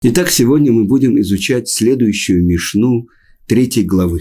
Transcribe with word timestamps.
Итак, 0.00 0.30
сегодня 0.30 0.70
мы 0.70 0.84
будем 0.84 1.18
изучать 1.22 1.68
следующую 1.68 2.46
Мишну 2.46 3.08
третьей 3.48 3.82
главы. 3.82 4.20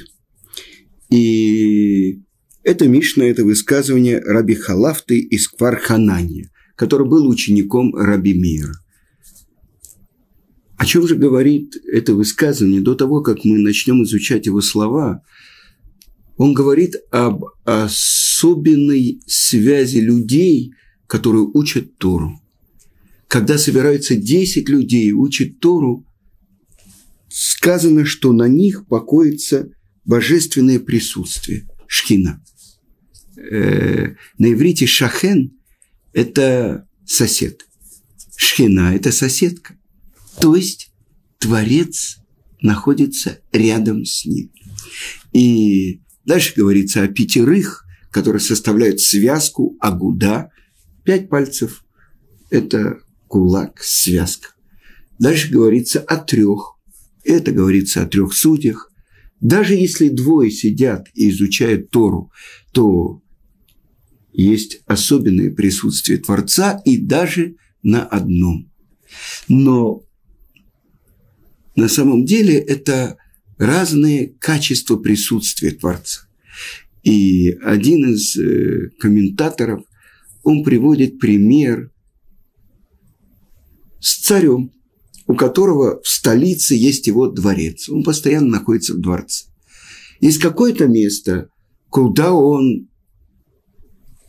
И 1.12 2.24
это 2.64 2.88
Мишна, 2.88 3.26
это 3.26 3.46
высказывание 3.46 4.20
Раби 4.20 4.56
Халафты 4.56 5.20
из 5.20 5.48
Кварханания, 5.48 6.50
который 6.76 7.08
был 7.08 7.28
учеником 7.28 7.94
Раби 7.96 8.34
Мира. 8.34 8.74
О 10.78 10.86
чем 10.88 11.08
же 11.08 11.16
говорит 11.16 11.76
это 11.86 12.16
высказывание 12.16 12.82
до 12.82 12.96
того, 12.96 13.22
как 13.22 13.46
мы 13.46 13.60
начнем 13.60 14.02
изучать 14.02 14.48
его 14.48 14.62
слова? 14.62 15.22
Он 16.38 16.56
говорит 16.56 16.96
об 17.12 17.46
особенной 17.66 19.22
связи 19.28 20.00
людей, 20.00 20.72
которые 21.06 21.44
учат 21.44 22.00
Тору– 22.00 22.42
когда 23.28 23.58
собираются 23.58 24.16
10 24.16 24.70
людей 24.70 25.12
учат 25.12 25.60
Тору, 25.60 26.06
сказано, 27.30 28.06
что 28.06 28.32
на 28.32 28.48
них 28.48 28.88
покоится 28.88 29.70
божественное 30.06 30.80
присутствие, 30.80 31.68
шхина. 31.88 32.42
Э, 33.36 34.16
на 34.38 34.52
иврите 34.52 34.86
шахен– 34.86 35.60
это 36.14 36.88
сосед. 37.06 37.68
Шхина– 38.36 38.96
это 38.96 39.12
соседка. 39.12 39.78
То 40.40 40.56
есть 40.56 40.92
Творец 41.38 42.20
находится 42.62 43.42
рядом 43.52 44.06
с 44.06 44.26
ним. 44.26 44.52
И 45.34 46.02
дальше 46.26 46.54
говорится 46.56 47.04
о 47.04 47.08
пятерых, 47.08 47.86
которые 48.10 48.40
составляют 48.40 49.02
связку 49.02 49.76
агуда. 49.82 50.50
Пять 51.04 51.30
пальцев– 51.30 51.84
это 52.50 53.02
кулак, 53.28 53.82
связка. 53.82 54.50
Дальше 55.20 55.52
говорится 55.52 56.00
о 56.00 56.18
трех. 56.18 56.78
Это 57.24 57.52
говорится 57.52 58.04
о 58.04 58.06
трех 58.06 58.34
судьях. 58.34 58.92
Даже 59.40 59.76
если 59.76 60.10
двое 60.10 60.50
сидят 60.50 61.08
и 61.14 61.30
изучают 61.30 61.90
Тору, 61.92 62.32
то 62.72 63.22
есть 64.34 64.82
особенное 64.86 65.52
присутствие 65.52 66.20
Творца 66.20 66.82
и 66.86 66.98
даже 66.98 67.56
на 67.84 68.04
одном. 68.04 68.72
Но 69.48 70.04
на 71.76 71.88
самом 71.88 72.26
деле 72.26 72.58
это 72.58 73.18
разные 73.58 74.28
качества 74.40 74.98
присутствия 74.98 75.72
Творца. 75.72 76.22
И 77.04 77.52
один 77.64 78.14
из 78.14 78.36
э, 78.36 78.90
комментаторов, 79.00 79.84
он 80.44 80.64
приводит 80.64 81.20
пример 81.20 81.92
с 84.00 84.20
царем, 84.20 84.72
у 85.28 85.36
которого 85.36 86.02
в 86.02 86.08
столице 86.08 86.76
есть 86.76 87.08
его 87.08 87.28
дворец. 87.28 87.90
Он 87.90 88.04
постоянно 88.04 88.48
находится 88.48 88.94
в 88.94 89.02
дворце. 89.02 89.46
Есть 90.20 90.40
какое-то 90.40 90.88
место, 90.88 91.50
куда 91.90 92.34
он 92.34 92.90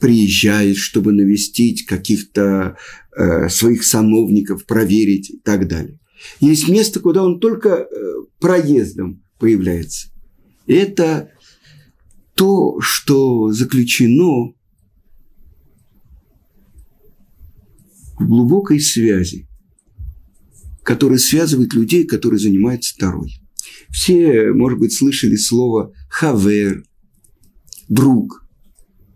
приезжает, 0.00 0.76
чтобы 0.76 1.12
навестить 1.12 1.86
каких-то 1.86 2.76
э, 3.16 3.48
своих 3.48 3.84
сановников, 3.84 4.64
проверить 4.66 5.30
и 5.30 5.38
так 5.38 5.66
далее. 5.66 5.98
Есть 6.40 6.68
место, 6.68 7.00
куда 7.00 7.24
он 7.24 7.40
только 7.40 7.70
э, 7.70 7.86
проездом 8.38 9.22
появляется. 9.38 10.08
Это 10.66 11.30
то, 12.34 12.80
что 12.80 13.50
заключено 13.52 14.52
в 18.18 18.26
глубокой 18.26 18.80
связи 18.80 19.47
который 20.88 21.18
связывает 21.18 21.74
людей, 21.74 22.04
которые 22.04 22.40
занимаются 22.40 22.94
второй. 22.94 23.42
Все, 23.90 24.54
может 24.54 24.78
быть, 24.78 24.94
слышали 24.94 25.36
слово 25.36 25.92
«хавер», 26.08 26.82
«друг». 27.90 28.48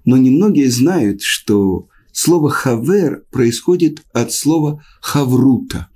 Но 0.05 0.19
немногие 0.19 0.71
знают, 0.71 1.23
что 1.23 1.89
слово 2.13 2.51
«хавер» 2.51 3.25
происходит 3.31 4.03
от 4.13 4.35
слова 4.35 4.85
«хаврута». 5.01 5.89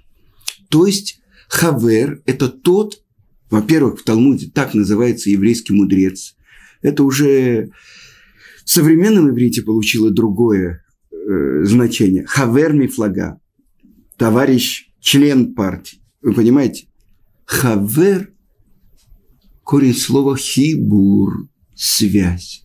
То 0.70 0.86
есть 0.86 1.20
«хавер»– 1.46 2.22
это 2.24 2.48
тот, 2.48 3.02
во-первых, 3.50 4.00
в 4.00 4.02
Талмуде 4.02 4.50
так 4.50 4.72
называется 4.72 5.28
еврейский 5.28 5.74
мудрец. 5.74 6.36
Это 6.80 7.04
уже 7.04 7.68
в 8.64 8.70
современном 8.70 9.28
иврите 9.28 9.60
получило 9.60 10.10
другое 10.10 10.86
э, 11.12 11.64
значение. 11.64 12.24
«Хавер 12.24 12.72
мифлага»– 12.72 13.38
товарищ 14.16 14.86
член 15.00 15.54
партии. 15.54 16.00
Вы 16.22 16.32
понимаете? 16.34 16.86
Хавер– 17.44 18.32
корень 19.62 19.94
слова 19.94 20.36
хибур– 20.36 21.48
связь. 21.74 22.64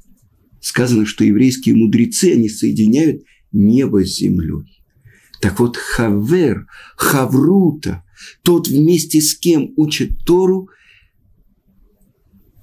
Сказано, 0.59 1.05
что 1.05 1.23
еврейские 1.23 1.75
мудрецы, 1.75 2.33
они 2.33 2.49
соединяют 2.49 3.23
небо 3.51 4.05
с 4.05 4.17
землей. 4.17 4.83
Так 5.41 5.59
вот, 5.59 5.75
хавер, 5.75 6.67
хаврута, 6.95 8.03
тот 8.43 8.67
вместе 8.67 9.21
с 9.21 9.35
кем 9.35 9.73
учит 9.75 10.23
Тору, 10.25 10.69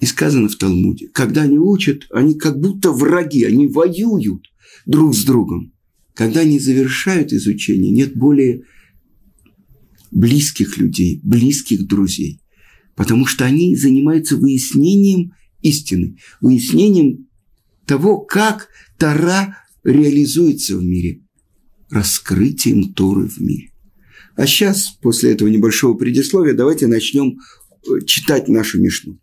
и 0.01 0.07
сказано 0.07 0.49
в 0.49 0.57
Талмуде, 0.57 1.09
когда 1.09 1.43
они 1.43 1.59
учат, 1.59 2.07
они 2.11 2.35
как 2.35 2.61
будто 2.61 2.93
враги, 2.93 3.45
они 3.45 3.67
воюют 3.67 4.47
друг 4.87 5.15
с 5.15 5.25
другом. 5.25 5.73
Когда 6.15 6.41
они 6.41 6.59
завершают 6.59 7.33
изучение, 7.33 7.91
нет 7.91 8.17
более 8.17 8.63
близких 10.11 10.79
людей, 10.79 11.21
близких 11.23 11.87
друзей. 11.87 12.41
Потому 12.95 13.27
что 13.27 13.45
они 13.45 13.77
занимаются 13.77 14.37
выяснением 14.37 15.33
истины, 15.63 16.17
выяснением 16.41 17.29
того, 17.87 18.19
как 18.19 18.69
Тара 18.99 19.59
реализуется 19.85 20.77
в 20.77 20.85
мире, 20.85 21.23
раскрытием 21.91 22.93
Торы 22.93 23.27
в 23.27 23.39
мире. 23.39 23.73
А 24.37 24.47
сейчас, 24.47 24.91
после 25.01 25.33
этого 25.33 25.49
небольшого 25.49 25.97
предисловия, 25.97 26.55
давайте 26.55 26.87
начнем 26.87 27.39
э, 27.39 28.05
читать 28.07 28.49
нашу 28.49 28.81
Мишну. 28.81 29.19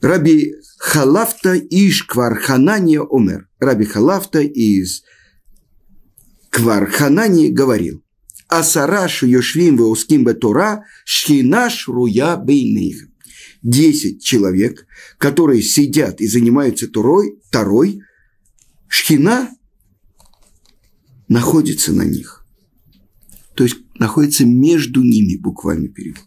Раби 0.00 0.54
Халафта 0.78 1.56
иш 1.56 2.04
Кварханания 2.04 3.00
Омер. 3.00 3.48
Раби 3.58 3.84
Халафта 3.84 4.40
из 4.40 5.02
Кварханани 6.50 7.48
говорил, 7.48 8.02
Асара 8.48 9.08
шиешвим 9.08 9.76
веуским 9.76 10.24
бетора 10.24 10.84
шхина 11.04 11.68
шруя 11.70 12.36
бейных. 12.36 13.08
Десять 13.62 14.22
человек, 14.22 14.86
которые 15.18 15.62
сидят 15.62 16.20
и 16.20 16.26
занимаются 16.28 16.86
Турой, 16.86 17.40
Тарой, 17.50 18.00
шхина 18.88 19.50
находится 21.28 21.92
на 21.92 22.02
них. 22.02 22.46
То 23.54 23.64
есть 23.64 23.76
находится 23.98 24.44
между 24.44 25.02
ними, 25.02 25.36
буквально 25.36 25.88
перевод. 25.88 26.24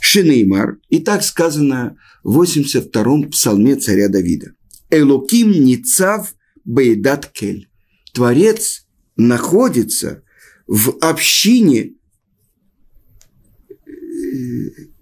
Шинеймар, 0.00 0.78
и 0.88 1.00
так 1.00 1.22
сказано 1.22 1.96
в 2.22 2.40
82-м 2.40 3.30
псалме 3.30 3.76
царя 3.76 4.08
Давида. 4.08 4.54
Элоким 4.90 5.50
Ницав 5.50 6.34
Бейдат 6.64 7.26
Кель. 7.26 7.68
Творец 8.12 8.86
находится 9.16 10.22
в 10.66 10.98
общине 11.00 11.94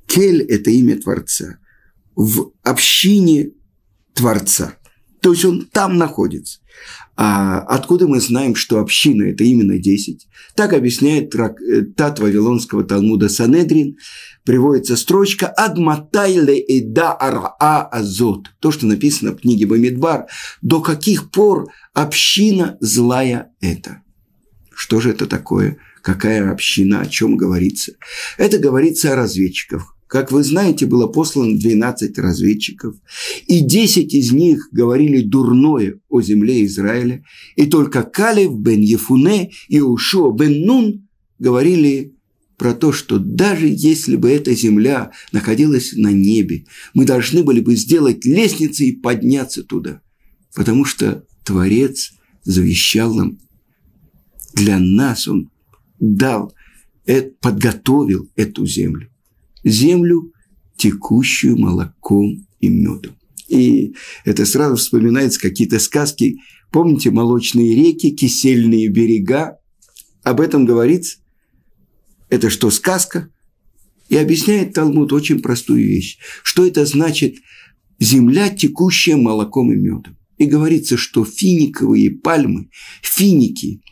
Кель– 0.07 0.43
это 0.49 0.71
имя 0.71 1.01
Творца. 1.01 1.59
В 2.15 2.53
общине 2.63 3.53
Творца. 4.13 4.77
То 5.23 5.33
есть 5.33 5.45
он 5.45 5.67
там 5.73 5.97
находится. 5.97 6.61
А 7.17 7.61
откуда 7.61 8.09
мы 8.09 8.21
знаем, 8.21 8.55
что 8.55 8.81
община– 8.81 9.23
это 9.31 9.45
именно 9.45 9.79
10? 9.79 10.27
Так 10.55 10.73
объясняет 10.73 11.35
э, 11.35 11.55
Вавилонского 11.97 12.85
Талмуда 12.85 13.29
Санедрин. 13.29 13.97
Приводится 14.45 14.97
строчка 14.97 15.47
«Адматайле 15.47 16.59
эда 16.61 17.13
араа 17.13 17.87
азот». 17.87 18.49
То, 18.59 18.73
что 18.73 18.87
написано 18.87 19.33
в 19.33 19.41
книге 19.41 19.67
Бамидбар. 19.67 20.27
До 20.61 20.81
каких 20.81 21.31
пор 21.31 21.71
община 21.95 22.77
злая 22.81 23.53
это? 23.61 24.03
Что 24.83 25.01
же 25.01 25.11
это 25.11 25.27
такое? 25.27 25.77
Какая 26.03 26.51
община? 26.51 27.03
О 27.03 27.07
чем 27.07 27.37
говорится? 27.37 27.93
Это 28.37 28.59
говорится 28.59 29.13
о 29.13 29.15
разведчиках. 29.15 29.97
Как 30.09 30.33
вы 30.33 30.43
знаете, 30.43 30.87
было 30.87 31.07
послано 31.07 31.57
12 31.57 32.19
разведчиков, 32.19 32.97
и 33.47 33.61
10 33.61 34.13
из 34.13 34.33
них 34.33 34.71
говорили 34.73 35.23
дурное 35.23 36.01
о 36.09 36.21
земле 36.21 36.65
Израиля, 36.65 37.23
и 37.55 37.67
только 37.67 38.03
Калев 38.03 38.59
бен 38.59 38.81
Ефуне 38.81 39.53
и 39.69 39.81
Ушо 39.81 40.33
бен 40.33 40.67
Нун 40.67 41.09
говорили 41.39 42.17
про 42.57 42.75
то, 42.75 42.91
что 42.91 43.21
даже 43.21 43.69
если 43.69 44.17
бы 44.17 44.33
эта 44.33 44.53
земля 44.53 45.13
находилась 45.31 45.93
на 45.93 46.11
небе, 46.11 46.65
мы 46.93 47.05
должны 47.05 47.45
были 47.45 47.61
бы 47.61 47.77
сделать 47.77 48.25
лестницы 48.25 48.87
и 48.87 48.97
подняться 48.97 49.63
туда, 49.63 50.03
потому 50.57 50.85
что 50.85 51.25
Творец 51.45 52.15
завещал 52.43 53.15
нам 53.15 53.39
для 54.55 54.79
нас 54.79 55.29
Он 55.29 55.51
дал 55.99 56.53
подготовил 57.41 58.31
эту 58.37 58.67
землю. 58.67 59.11
Землю, 59.65 60.33
текущую 60.77 61.59
молоком 61.59 62.47
и 62.61 62.69
медом. 62.69 63.17
И 63.49 63.95
это 64.25 64.47
сразу 64.47 64.77
вспоминается 64.77 65.41
какие-то 65.41 65.79
сказки. 65.79 66.39
Помните 66.71 67.11
молочные 67.11 67.75
реки, 67.75 68.11
кисельные 68.11 68.89
берега? 68.89 69.59
Об 70.23 70.41
этом 70.41 70.65
говорится. 70.65 71.19
Это 72.31 72.49
что, 72.51 72.71
сказка? 72.71 73.29
И 74.09 74.17
объясняет 74.17 74.73
Талмуд 74.73 75.13
очень 75.13 75.43
простую 75.43 75.87
вещь. 75.87 76.19
Что 76.43 76.67
это 76.67 76.87
значит 76.87 77.37
земля, 77.99 78.49
текущая 78.49 79.17
молоком 79.17 79.73
и 79.73 79.77
медом? 79.77 80.17
И 80.39 80.47
говорится, 80.47 80.97
что 80.97 81.25
финиковые 81.25 82.11
пальмы, 82.11 82.71
финики, 83.03 83.83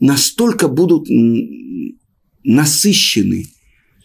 настолько 0.00 0.68
будут 0.68 1.06
насыщены 2.42 3.46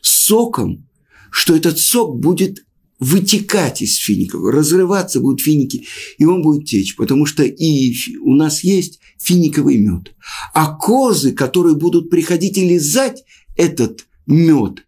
соком, 0.01 0.87
что 1.31 1.55
этот 1.55 1.79
сок 1.79 2.19
будет 2.19 2.65
вытекать 2.99 3.81
из 3.81 3.95
фиников, 3.97 4.41
разрываться 4.45 5.19
будут 5.19 5.41
финики, 5.41 5.85
и 6.17 6.25
он 6.25 6.41
будет 6.41 6.65
течь, 6.65 6.95
потому 6.95 7.25
что 7.25 7.43
и 7.43 7.93
у 8.19 8.33
нас 8.35 8.63
есть 8.63 8.99
финиковый 9.19 9.77
мед. 9.77 10.15
А 10.53 10.73
козы, 10.75 11.33
которые 11.33 11.75
будут 11.75 12.09
приходить 12.09 12.57
и 12.57 12.67
лизать 12.67 13.23
этот 13.57 14.05
мед, 14.25 14.85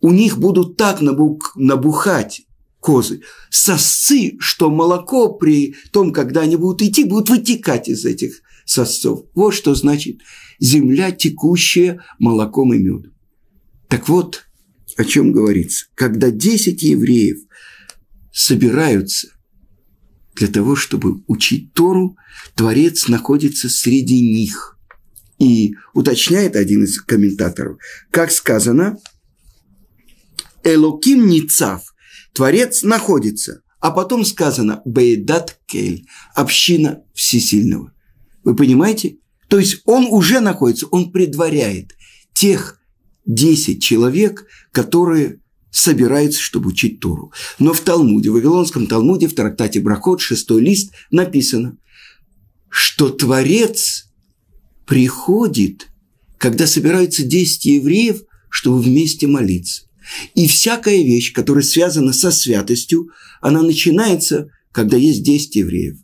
у 0.00 0.10
них 0.10 0.38
будут 0.38 0.76
так 0.76 1.00
набух, 1.00 1.52
набухать 1.56 2.42
козы, 2.80 3.22
сосцы, 3.48 4.36
что 4.40 4.70
молоко 4.70 5.32
при 5.32 5.74
том, 5.92 6.12
когда 6.12 6.42
они 6.42 6.56
будут 6.56 6.82
идти, 6.82 7.04
будет 7.04 7.30
вытекать 7.30 7.88
из 7.88 8.04
этих 8.04 8.42
сосцов. 8.64 9.26
Вот 9.34 9.52
что 9.52 9.74
значит 9.74 10.20
земля, 10.58 11.10
текущая 11.10 12.00
молоком 12.18 12.74
и 12.74 12.78
медом. 12.78 13.12
Так 13.88 14.08
вот, 14.08 14.46
о 14.96 15.04
чем 15.04 15.32
говорится. 15.32 15.86
Когда 15.94 16.30
10 16.30 16.82
евреев 16.82 17.38
собираются 18.32 19.28
для 20.34 20.48
того, 20.48 20.76
чтобы 20.76 21.22
учить 21.26 21.72
Тору, 21.72 22.16
Творец 22.54 23.08
находится 23.08 23.68
среди 23.68 24.20
них. 24.20 24.78
И 25.38 25.74
уточняет 25.92 26.56
один 26.56 26.84
из 26.84 27.00
комментаторов, 27.00 27.78
как 28.10 28.30
сказано, 28.30 28.98
Элоким 30.62 31.26
Ницав, 31.26 31.82
Творец 32.32 32.84
находится, 32.84 33.62
а 33.80 33.90
потом 33.90 34.24
сказано 34.24 34.80
Бейдат 34.84 35.58
Кель, 35.66 36.06
община 36.34 37.02
всесильного. 37.14 37.91
Вы 38.44 38.56
понимаете? 38.56 39.16
То 39.48 39.58
есть 39.58 39.82
он 39.84 40.06
уже 40.06 40.40
находится, 40.40 40.86
он 40.86 41.12
предваряет 41.12 41.94
тех 42.32 42.78
10 43.26 43.82
человек, 43.82 44.46
которые 44.72 45.40
собираются, 45.70 46.40
чтобы 46.40 46.70
учить 46.70 47.00
Тору. 47.00 47.32
Но 47.58 47.72
в 47.72 47.80
Талмуде, 47.80 48.30
в 48.30 48.34
Вавилонском 48.34 48.86
Талмуде, 48.86 49.28
в 49.28 49.34
трактате 49.34 49.80
Брахот, 49.80 50.20
шестой 50.20 50.60
лист, 50.60 50.92
написано, 51.10 51.78
что 52.68 53.08
Творец 53.10 54.10
приходит, 54.86 55.88
когда 56.38 56.66
собираются 56.66 57.22
10 57.22 57.64
евреев, 57.66 58.22
чтобы 58.50 58.80
вместе 58.80 59.26
молиться. 59.26 59.84
И 60.34 60.46
всякая 60.46 61.02
вещь, 61.02 61.32
которая 61.32 61.64
связана 61.64 62.12
со 62.12 62.30
святостью, 62.30 63.08
она 63.40 63.62
начинается, 63.62 64.48
когда 64.72 64.96
есть 64.96 65.22
10 65.22 65.56
евреев. 65.56 65.98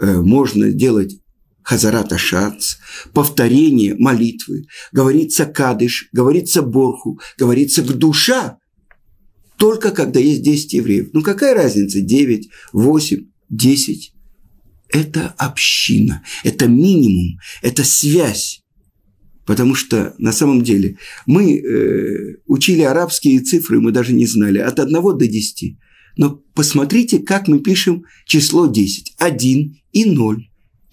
Э, 0.00 0.20
можно 0.20 0.72
делать 0.72 1.18
Хазарат 1.64 2.12
Ашац, 2.12 2.76
повторение 3.14 3.94
молитвы, 3.98 4.66
говорится 4.92 5.46
Кадыш, 5.46 6.08
говорится 6.12 6.60
Борху, 6.60 7.18
говорится 7.38 7.82
к 7.82 7.92
душа, 7.94 8.58
только 9.56 9.90
когда 9.90 10.20
есть 10.20 10.42
10 10.42 10.74
евреев. 10.74 11.08
Ну 11.14 11.22
какая 11.22 11.54
разница, 11.54 12.02
9, 12.02 12.50
8, 12.74 13.26
10? 13.48 14.12
Это 14.90 15.34
община, 15.38 16.22
это 16.44 16.68
минимум, 16.68 17.38
это 17.62 17.82
связь. 17.82 18.60
Потому 19.46 19.74
что 19.74 20.14
на 20.18 20.32
самом 20.32 20.62
деле 20.62 20.98
мы 21.26 21.56
э, 21.56 22.36
учили 22.46 22.82
арабские 22.82 23.40
цифры, 23.40 23.80
мы 23.80 23.90
даже 23.90 24.12
не 24.12 24.26
знали, 24.26 24.58
от 24.58 24.78
1 24.78 24.92
до 24.92 25.26
10. 25.26 25.78
Но 26.18 26.42
посмотрите, 26.54 27.20
как 27.20 27.48
мы 27.48 27.60
пишем 27.60 28.04
число 28.26 28.66
10. 28.66 29.14
1 29.18 29.76
и 29.92 30.04
0. 30.04 30.46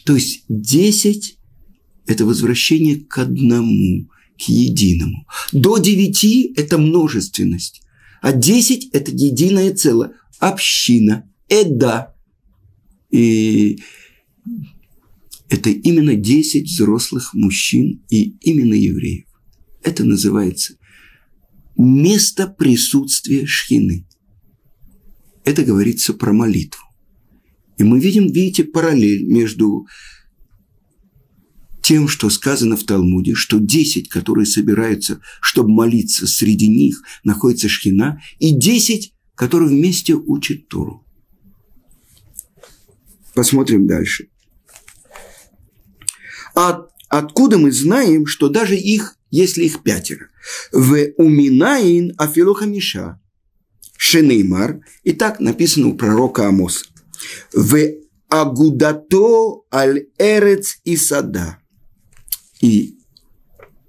То 0.05 0.15
есть 0.15 0.43
10– 0.49 1.37
это 2.07 2.25
возвращение 2.25 2.97
к 2.97 3.17
одному, 3.17 4.09
к 4.37 4.41
единому. 4.49 5.27
До 5.51 5.77
9– 5.77 6.53
это 6.57 6.77
множественность. 6.77 7.81
А 8.21 8.33
10– 8.33 8.89
это 8.93 9.11
единое 9.11 9.73
целое. 9.73 10.13
Община, 10.39 11.29
эда. 11.49 12.15
И 13.11 13.79
это 15.49 15.69
именно 15.69 16.15
10 16.15 16.65
взрослых 16.65 17.33
мужчин 17.33 18.03
и 18.09 18.37
именно 18.41 18.73
евреев. 18.73 19.25
Это 19.83 20.03
называется 20.03 20.77
место 21.77 22.47
присутствия 22.47 23.45
шхины. 23.45 24.07
Это 25.43 25.63
говорится 25.63 26.13
про 26.13 26.33
молитву. 26.33 26.83
И 27.77 27.83
мы 27.83 27.99
видим, 27.99 28.27
видите, 28.27 28.63
параллель 28.63 29.25
между 29.25 29.87
тем, 31.81 32.07
что 32.07 32.29
сказано 32.29 32.77
в 32.77 32.83
Талмуде, 32.83 33.33
что 33.33 33.59
10, 33.59 34.07
которые 34.09 34.45
собираются, 34.45 35.19
чтобы 35.41 35.69
молиться, 35.69 36.27
среди 36.27 36.67
них 36.67 37.01
находится 37.23 37.69
Шхина, 37.69 38.21
и 38.39 38.51
10, 38.51 39.13
которые 39.35 39.69
вместе 39.69 40.13
учат 40.13 40.67
Тору. 40.67 41.05
Посмотрим 43.33 43.87
дальше. 43.87 44.27
А 46.53 46.85
откуда 47.09 47.57
мы 47.57 47.71
знаем, 47.71 48.27
что 48.27 48.49
даже 48.49 48.75
их, 48.75 49.17
если 49.31 49.63
их 49.63 49.81
пятеро, 49.81 50.27
в 50.71 51.13
уминаин 51.17 52.13
афилоха 52.17 52.65
миша, 52.65 53.19
шенеймар, 53.97 54.81
и 55.03 55.13
так 55.13 55.39
написано 55.39 55.87
у 55.87 55.95
пророка 55.95 56.47
Амоса 56.47 56.85
в 57.53 57.77
агудато 58.29 59.63
аль 59.73 60.07
эрец 60.17 60.79
и 60.83 60.95
сада. 60.95 61.57
И 62.61 62.97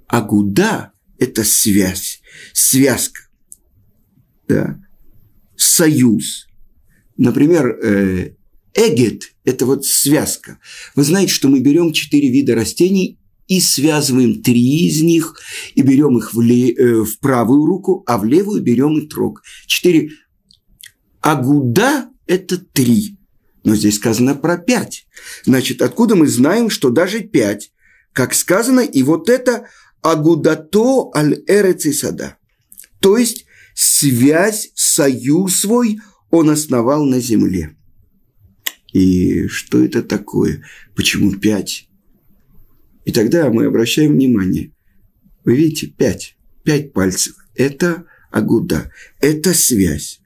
агуда– 0.07 0.93
это 1.19 1.45
связь, 1.45 2.21
связка, 2.53 3.23
да, 4.49 4.81
союз. 5.57 6.49
Например, 7.17 7.69
э, 7.69 8.35
эгет– 8.75 9.35
это 9.45 9.67
вот 9.67 9.85
связка. 9.85 10.59
Вы 10.97 11.05
знаете, 11.05 11.33
что 11.33 11.49
мы 11.49 11.61
берем 11.61 11.93
четыре 11.93 12.31
вида 12.31 12.55
растений 12.55 13.19
и 13.47 13.61
связываем 13.61 14.43
три 14.43 14.89
из 14.89 15.03
них, 15.03 15.39
и 15.75 15.83
берем 15.83 16.17
их 16.19 16.35
в, 16.35 16.41
ле, 16.41 16.73
э, 16.73 17.05
в 17.05 17.19
правую 17.21 17.67
руку, 17.67 18.03
а 18.07 18.19
в 18.19 18.25
левую 18.25 18.63
берем 18.63 18.99
и 18.99 19.07
трог. 19.07 19.43
Четыре. 19.67 20.11
Агуда– 21.21 22.09
это 22.27 22.59
три. 22.59 23.19
Но 23.65 23.77
здесь 23.77 23.97
сказано 23.97 24.35
про 24.35 24.59
пять. 24.59 25.07
Значит, 25.45 25.83
откуда 25.83 26.17
мы 26.17 26.27
знаем, 26.27 26.69
что 26.71 26.91
даже 26.91 27.21
пять? 27.21 27.73
Как 28.13 28.35
сказано, 28.35 28.81
и 28.81 29.03
вот 29.03 29.29
это 29.29 29.69
агудато 30.03 31.11
аль 31.15 31.43
эрецисада. 31.47 32.37
То 33.01 33.17
есть 33.17 33.47
связь, 33.75 34.71
союз 34.75 35.61
свой 35.61 36.01
он 36.31 36.51
основал 36.51 37.05
на 37.05 37.21
земле. 37.21 37.77
И 38.93 39.47
что 39.47 39.83
это 39.83 40.03
такое? 40.03 40.65
Почему 40.95 41.33
пять? 41.33 41.89
И 43.05 43.13
тогда 43.13 43.51
мы 43.51 43.67
обращаем 43.67 44.13
внимание. 44.13 44.73
Вы 45.45 45.57
видите, 45.57 45.87
пять. 45.87 46.37
Пять 46.65 46.93
пальцев. 46.93 47.35
Это 47.55 48.05
агуда. 48.31 48.93
Это 49.21 49.55
связь. 49.55 50.22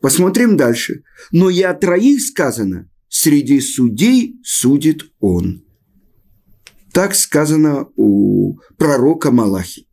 Посмотрим 0.00 0.56
дальше. 0.56 1.02
Но 1.32 1.50
и 1.50 1.62
о 1.62 1.74
троих 1.74 2.20
сказано, 2.20 2.90
среди 3.08 3.60
судей 3.60 4.40
судит 4.44 5.10
он. 5.20 5.64
Так 6.92 7.14
сказано 7.14 7.88
у 7.96 8.58
пророка 8.76 9.30
Малахи. 9.30 9.86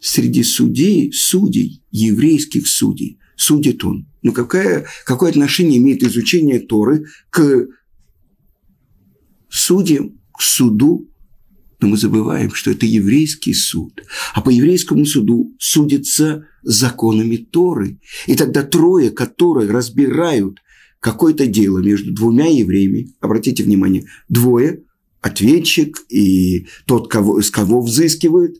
Среди 0.00 0.42
судей, 0.42 1.12
судей, 1.12 1.82
еврейских 1.90 2.66
судей, 2.68 3.18
судит 3.36 3.84
он. 3.84 4.08
Но 4.22 4.32
какое, 4.32 4.86
какое 5.04 5.30
отношение 5.30 5.78
имеет 5.78 6.02
изучение 6.02 6.60
Торы 6.60 7.04
к 7.30 7.66
судьям, 9.48 10.20
к 10.32 10.42
суду 10.42 11.10
но 11.80 11.88
мы 11.88 11.96
забываем, 11.96 12.52
что 12.52 12.70
это 12.70 12.86
еврейский 12.86 13.54
суд. 13.54 14.02
А 14.34 14.40
по 14.40 14.50
еврейскому 14.50 15.04
суду 15.04 15.54
судится 15.58 16.46
законами 16.62 17.36
Торы. 17.36 18.00
И 18.26 18.34
тогда 18.34 18.62
трое, 18.62 19.10
которые 19.10 19.70
разбирают 19.70 20.60
какое-то 21.00 21.46
дело 21.46 21.78
между 21.78 22.12
двумя 22.12 22.46
евреями, 22.46 23.14
обратите 23.20 23.62
внимание, 23.62 24.06
двое, 24.28 24.82
ответчик 25.20 25.98
и 26.08 26.66
тот, 26.86 27.10
кого, 27.10 27.42
с 27.42 27.50
кого 27.50 27.80
взыскивают, 27.80 28.56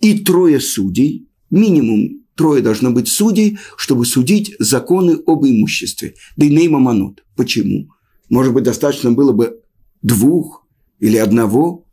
и 0.00 0.18
трое 0.18 0.60
судей, 0.60 1.28
минимум 1.50 2.24
трое 2.36 2.62
должно 2.62 2.90
быть 2.90 3.08
судей, 3.08 3.58
чтобы 3.76 4.04
судить 4.04 4.54
законы 4.58 5.18
об 5.26 5.46
имуществе. 5.46 6.14
Дейней 6.36 6.68
маманот. 6.68 7.24
Почему? 7.36 7.88
Может 8.28 8.52
быть, 8.52 8.64
достаточно 8.64 9.12
было 9.12 9.32
бы 9.32 9.60
двух 10.02 10.66
или 10.98 11.16
одного, 11.16 11.83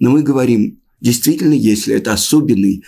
но 0.00 0.10
мы 0.10 0.22
говорим, 0.22 0.80
действительно, 1.00 1.52
если 1.52 1.94
это 1.94 2.12
особенный 2.12 2.82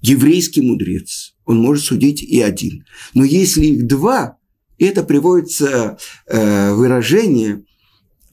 еврейский 0.00 0.62
мудрец, 0.62 1.34
он 1.44 1.58
может 1.58 1.84
судить 1.84 2.22
и 2.22 2.40
один. 2.40 2.84
Но 3.14 3.24
если 3.24 3.66
их 3.66 3.86
два, 3.86 4.38
это 4.78 5.04
приводится 5.04 5.96
э, 6.26 6.72
выражение, 6.72 7.64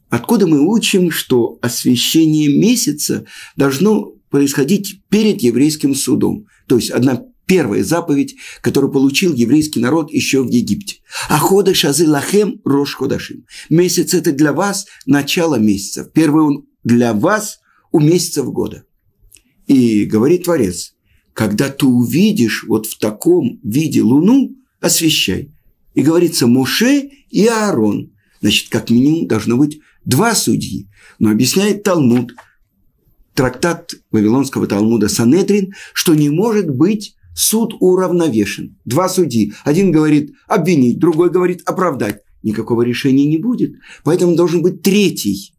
откуда 0.10 0.48
мы 0.48 0.60
учим, 0.62 1.12
что 1.12 1.60
освящение 1.62 2.60
месяца 2.60 3.26
должно 3.56 4.14
происходить 4.30 5.02
перед 5.10 5.42
еврейским 5.42 5.94
судом. 5.94 6.48
То 6.68 6.78
есть 6.78 6.90
одна 6.90 7.24
первая 7.46 7.84
заповедь, 7.84 8.36
которую 8.62 8.92
получил 8.92 9.34
еврейский 9.34 9.80
народ 9.80 10.12
еще 10.12 10.42
в 10.42 10.50
Египте. 10.50 10.98
Ахода 11.30 11.74
шазы 11.74 12.08
лахем 12.08 12.62
рош 12.64 12.96
ходашим. 12.96 13.46
Месяц 13.70 14.14
это 14.14 14.32
для 14.32 14.54
вас 14.54 14.88
начало 15.06 15.56
месяца. 15.56 16.10
Первый 16.14 16.44
он 16.44 16.66
для 16.84 17.14
вас 17.14 17.60
у 17.94 18.02
месяцев 18.02 18.52
года. 18.52 18.84
И 19.68 20.04
говорит 20.04 20.44
Творец, 20.44 20.96
когда 21.34 21.70
ты 21.70 21.86
увидишь 21.86 22.66
вот 22.68 22.86
в 22.88 23.00
таком 23.00 23.60
виде 23.64 24.02
луну, 24.02 24.52
освещай. 24.82 25.52
И 25.94 26.02
говорится 26.02 26.48
Моше 26.48 27.10
и 27.30 27.46
Аарон. 27.48 28.12
Значит, 28.42 28.70
как 28.70 28.90
минимум 28.90 29.28
должно 29.28 29.56
быть 29.56 29.80
два 30.04 30.36
судьи. 30.36 30.90
Но 31.20 31.30
объясняет 31.30 31.84
Талмуд, 31.84 32.34
трактат 33.34 33.94
Вавилонского 34.12 34.68
Талмуда 34.68 35.08
Санедрин, 35.08 35.74
что 35.94 36.14
не 36.14 36.30
может 36.30 36.70
быть 36.70 37.16
суд 37.36 37.76
уравновешен. 37.80 38.78
Два 38.86 39.08
судьи. 39.08 39.54
Один 39.64 39.92
говорит 39.92 40.34
обвинить, 40.48 41.00
другой 41.00 41.30
говорит 41.30 41.62
оправдать. 41.66 42.22
Никакого 42.42 42.82
решения 42.82 43.26
не 43.26 43.38
будет. 43.38 43.76
Поэтому 44.04 44.36
должен 44.36 44.62
быть 44.62 44.82
третий. 44.82 45.53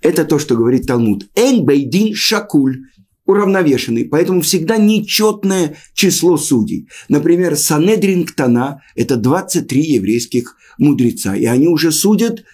Это 0.00 0.24
то, 0.24 0.38
что 0.38 0.56
говорит 0.56 0.86
Талмуд. 0.86 1.28
Эн 1.34 1.64
бейдин 1.64 2.14
шакуль 2.14 2.84
уравновешенный, 3.24 4.06
поэтому 4.06 4.40
всегда 4.40 4.78
нечетное 4.78 5.76
число 5.92 6.38
судей. 6.38 6.88
Например, 7.08 7.56
Санедрин 7.56 8.24
Ктана– 8.24 8.82
это 8.94 9.16
23 9.16 9.82
еврейских 9.82 10.56
мудреца, 10.78 11.36
и 11.36 11.44
они 11.44 11.68
уже 11.68 11.92
судят 11.92 12.44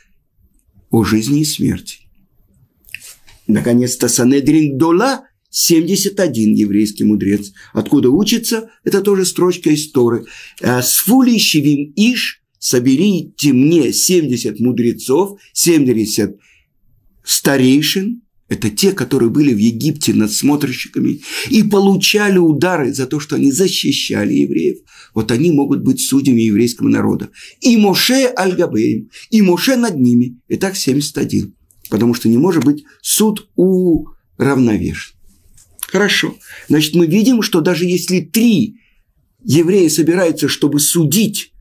о 0.90 1.04
жизни 1.04 1.42
и 1.42 1.44
смерти. 1.44 1.98
Наконец-то 3.46 4.08
Санедрин 4.08 4.76
Дола 4.76 5.28
71 5.50 6.54
еврейский 6.54 7.04
мудрец. 7.04 7.52
Откуда 7.72 8.10
учится? 8.10 8.70
Это 8.82 9.00
тоже 9.00 9.24
строчка 9.24 9.70
из 9.70 9.92
Торы. 9.92 10.26
«Э, 10.60 10.82
Сфули 10.82 11.38
щевим 11.38 11.92
иш, 11.94 12.42
соберите 12.58 13.52
мне 13.52 13.92
70 13.92 14.58
мудрецов, 14.58 15.38
70 15.52 16.36
старейшин, 17.25 18.23
это 18.49 18.71
те, 18.71 18.93
которые 18.93 19.31
были 19.31 19.54
в 19.54 19.59
Египте 19.59 20.12
надсмотрщиками 20.12 21.23
и 21.49 21.62
получали 21.62 22.38
удары 22.38 22.93
за 22.93 23.07
то, 23.07 23.19
что 23.19 23.37
они 23.37 23.50
защищали 23.50 24.35
евреев. 24.35 24.78
Вот 25.14 25.31
они 25.31 25.50
могут 25.50 25.83
быть 25.83 26.00
судьями 26.00 26.43
еврейского 26.43 26.88
народа. 26.88 27.31
И 27.61 27.76
Моше 27.76 28.33
Аль-Габеем, 28.37 29.09
и 29.31 29.40
Моше 29.40 29.76
над 29.76 29.97
ними. 29.97 30.38
И 30.49 30.57
так 30.57 30.76
71. 30.76 31.54
Потому 31.88 32.12
что 32.14 32.28
не 32.28 32.37
может 32.37 32.64
быть 32.64 32.85
суд 33.00 33.49
уравновешен. 33.57 35.14
Хорошо. 35.88 36.37
Значит, 36.69 36.95
мы 36.95 37.07
видим, 37.07 37.40
что 37.40 37.61
даже 37.61 37.87
если 37.87 38.21
три 38.21 38.81
еврея 39.43 39.88
собираются, 39.88 40.49
чтобы 40.49 40.81
судить 40.81 41.52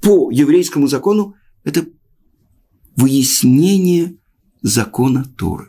по 0.00 0.30
еврейскому 0.30 0.88
закону, 0.88 1.34
это 1.62 1.86
выяснение 2.96 4.16
закона 4.62 5.24
Торы. 5.36 5.68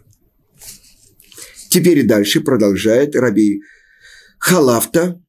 Теперь 1.69 1.99
и 1.99 2.03
дальше 2.03 2.41
продолжает 2.41 3.15
Раби 3.15 3.61
Халафта. 4.37 5.19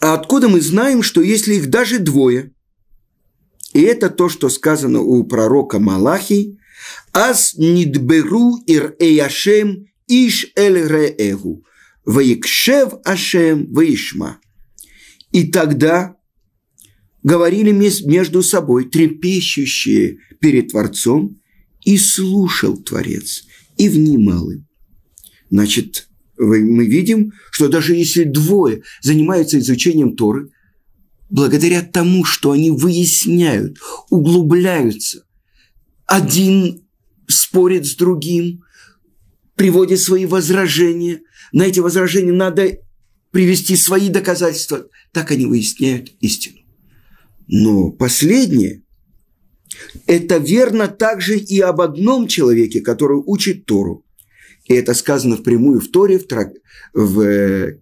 А 0.00 0.14
откуда 0.14 0.48
мы 0.48 0.60
знаем, 0.60 1.02
что 1.02 1.20
если 1.20 1.54
их 1.54 1.68
даже 1.68 1.98
двое, 1.98 2.52
и 3.72 3.80
это 3.80 4.08
то, 4.08 4.28
что 4.28 4.48
сказано 4.48 5.00
у 5.00 5.24
пророка 5.24 5.78
Малахи, 5.78 6.58
«Аз 7.12 7.54
нидберу 7.56 8.56
ир 8.66 8.94
эяшем 8.98 9.86
Иш 10.06 10.46
эль 10.56 10.86
реэгу, 10.88 11.64
ваикшев 12.04 12.94
ашем 13.04 13.72
ваишма. 13.72 14.40
И 15.30 15.44
тогда 15.50 16.16
говорили 17.22 17.70
между 17.70 18.42
собой 18.42 18.90
трепещущие 18.90 20.18
перед 20.40 20.68
Творцом, 20.68 21.39
и 21.82 21.96
слушал 21.96 22.76
Творец, 22.76 23.44
и 23.76 23.88
внимал 23.88 24.50
им. 24.50 24.66
Значит, 25.50 26.08
мы 26.36 26.86
видим, 26.86 27.32
что 27.50 27.68
даже 27.68 27.94
если 27.94 28.24
двое 28.24 28.82
занимаются 29.02 29.58
изучением 29.58 30.16
Торы, 30.16 30.50
благодаря 31.28 31.82
тому, 31.82 32.24
что 32.24 32.52
они 32.52 32.70
выясняют, 32.70 33.78
углубляются, 34.10 35.24
один 36.06 36.82
спорит 37.28 37.86
с 37.86 37.94
другим, 37.94 38.64
приводит 39.54 40.00
свои 40.00 40.26
возражения. 40.26 41.20
На 41.52 41.64
эти 41.64 41.80
возражения 41.80 42.32
надо 42.32 42.78
привести 43.30 43.76
свои 43.76 44.08
доказательства. 44.08 44.86
Так 45.12 45.30
они 45.30 45.46
выясняют 45.46 46.12
истину. 46.20 46.58
Но 47.46 47.90
последнее, 47.90 48.82
это 50.06 50.38
верно 50.38 50.88
также 50.88 51.38
и 51.38 51.60
об 51.60 51.80
одном 51.80 52.26
человеке, 52.26 52.80
который 52.80 53.22
учит 53.24 53.66
Тору. 53.66 54.04
И 54.66 54.74
это 54.74 54.94
сказано 54.94 55.36
впрямую 55.36 55.80
в 55.80 55.88
Торе, 55.88 56.18
в, 56.18 56.26
трак, 56.26 56.52
в 56.92 57.20
э, 57.20 57.80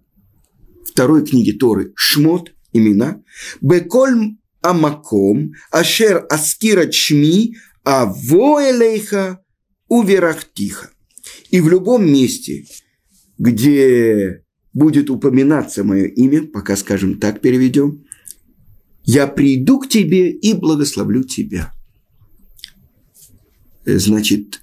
второй 0.84 1.24
книге 1.24 1.52
Торы 1.54 1.92
Шмот, 1.94 2.52
имена. 2.72 3.22
Беколь 3.60 4.36
амаком, 4.60 5.52
ашер 5.70 6.26
аскира 6.28 6.86
чми, 6.86 7.56
а 7.84 8.06
воэлейха 8.06 9.42
уверахтиха. 9.88 10.90
И 11.50 11.60
в 11.60 11.68
любом 11.68 12.10
месте, 12.10 12.66
где 13.38 14.44
будет 14.72 15.10
упоминаться 15.10 15.84
мое 15.84 16.06
имя, 16.06 16.42
пока, 16.42 16.76
скажем 16.76 17.18
так, 17.18 17.40
переведем, 17.40 18.04
я 19.04 19.26
приду 19.26 19.80
к 19.80 19.88
тебе 19.88 20.30
и 20.30 20.52
благословлю 20.52 21.22
тебя. 21.24 21.72
Значит, 23.96 24.60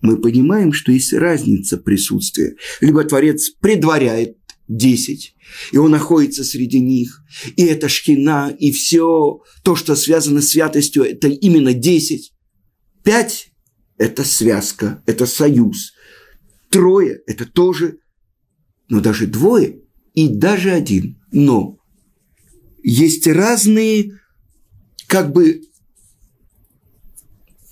мы 0.00 0.16
понимаем, 0.16 0.72
что 0.72 0.92
есть 0.92 1.12
разница 1.12 1.76
присутствия. 1.76 2.56
Либо 2.80 3.04
Творец 3.04 3.50
предваряет 3.50 4.36
10, 4.68 5.34
и 5.72 5.76
он 5.76 5.90
находится 5.90 6.44
среди 6.44 6.80
них, 6.80 7.22
и 7.56 7.64
это 7.64 7.88
шкина, 7.88 8.50
и 8.50 8.70
все 8.72 9.40
то, 9.62 9.76
что 9.76 9.96
связано 9.96 10.40
с 10.40 10.50
святостью, 10.50 11.02
это 11.02 11.28
именно 11.28 11.74
10. 11.74 12.32
Пять 13.02 13.50
это 14.00 14.24
связка, 14.24 15.02
это 15.04 15.26
союз. 15.26 15.92
Трое– 16.70 17.20
это 17.26 17.44
тоже, 17.44 17.98
но 18.88 19.00
даже 19.00 19.26
двое 19.26 19.82
и 20.14 20.28
даже 20.28 20.70
один. 20.70 21.20
Но 21.32 21.78
есть 22.82 23.26
разные 23.26 24.18
как 25.06 25.32
бы 25.32 25.60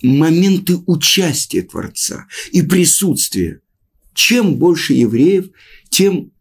моменты 0.01 0.77
участия 0.85 1.61
Творца 1.61 2.27
и 2.51 2.61
присутствия. 2.61 3.61
Чем 4.13 4.55
больше 4.55 4.93
евреев, 4.93 5.49
тем 5.89 6.31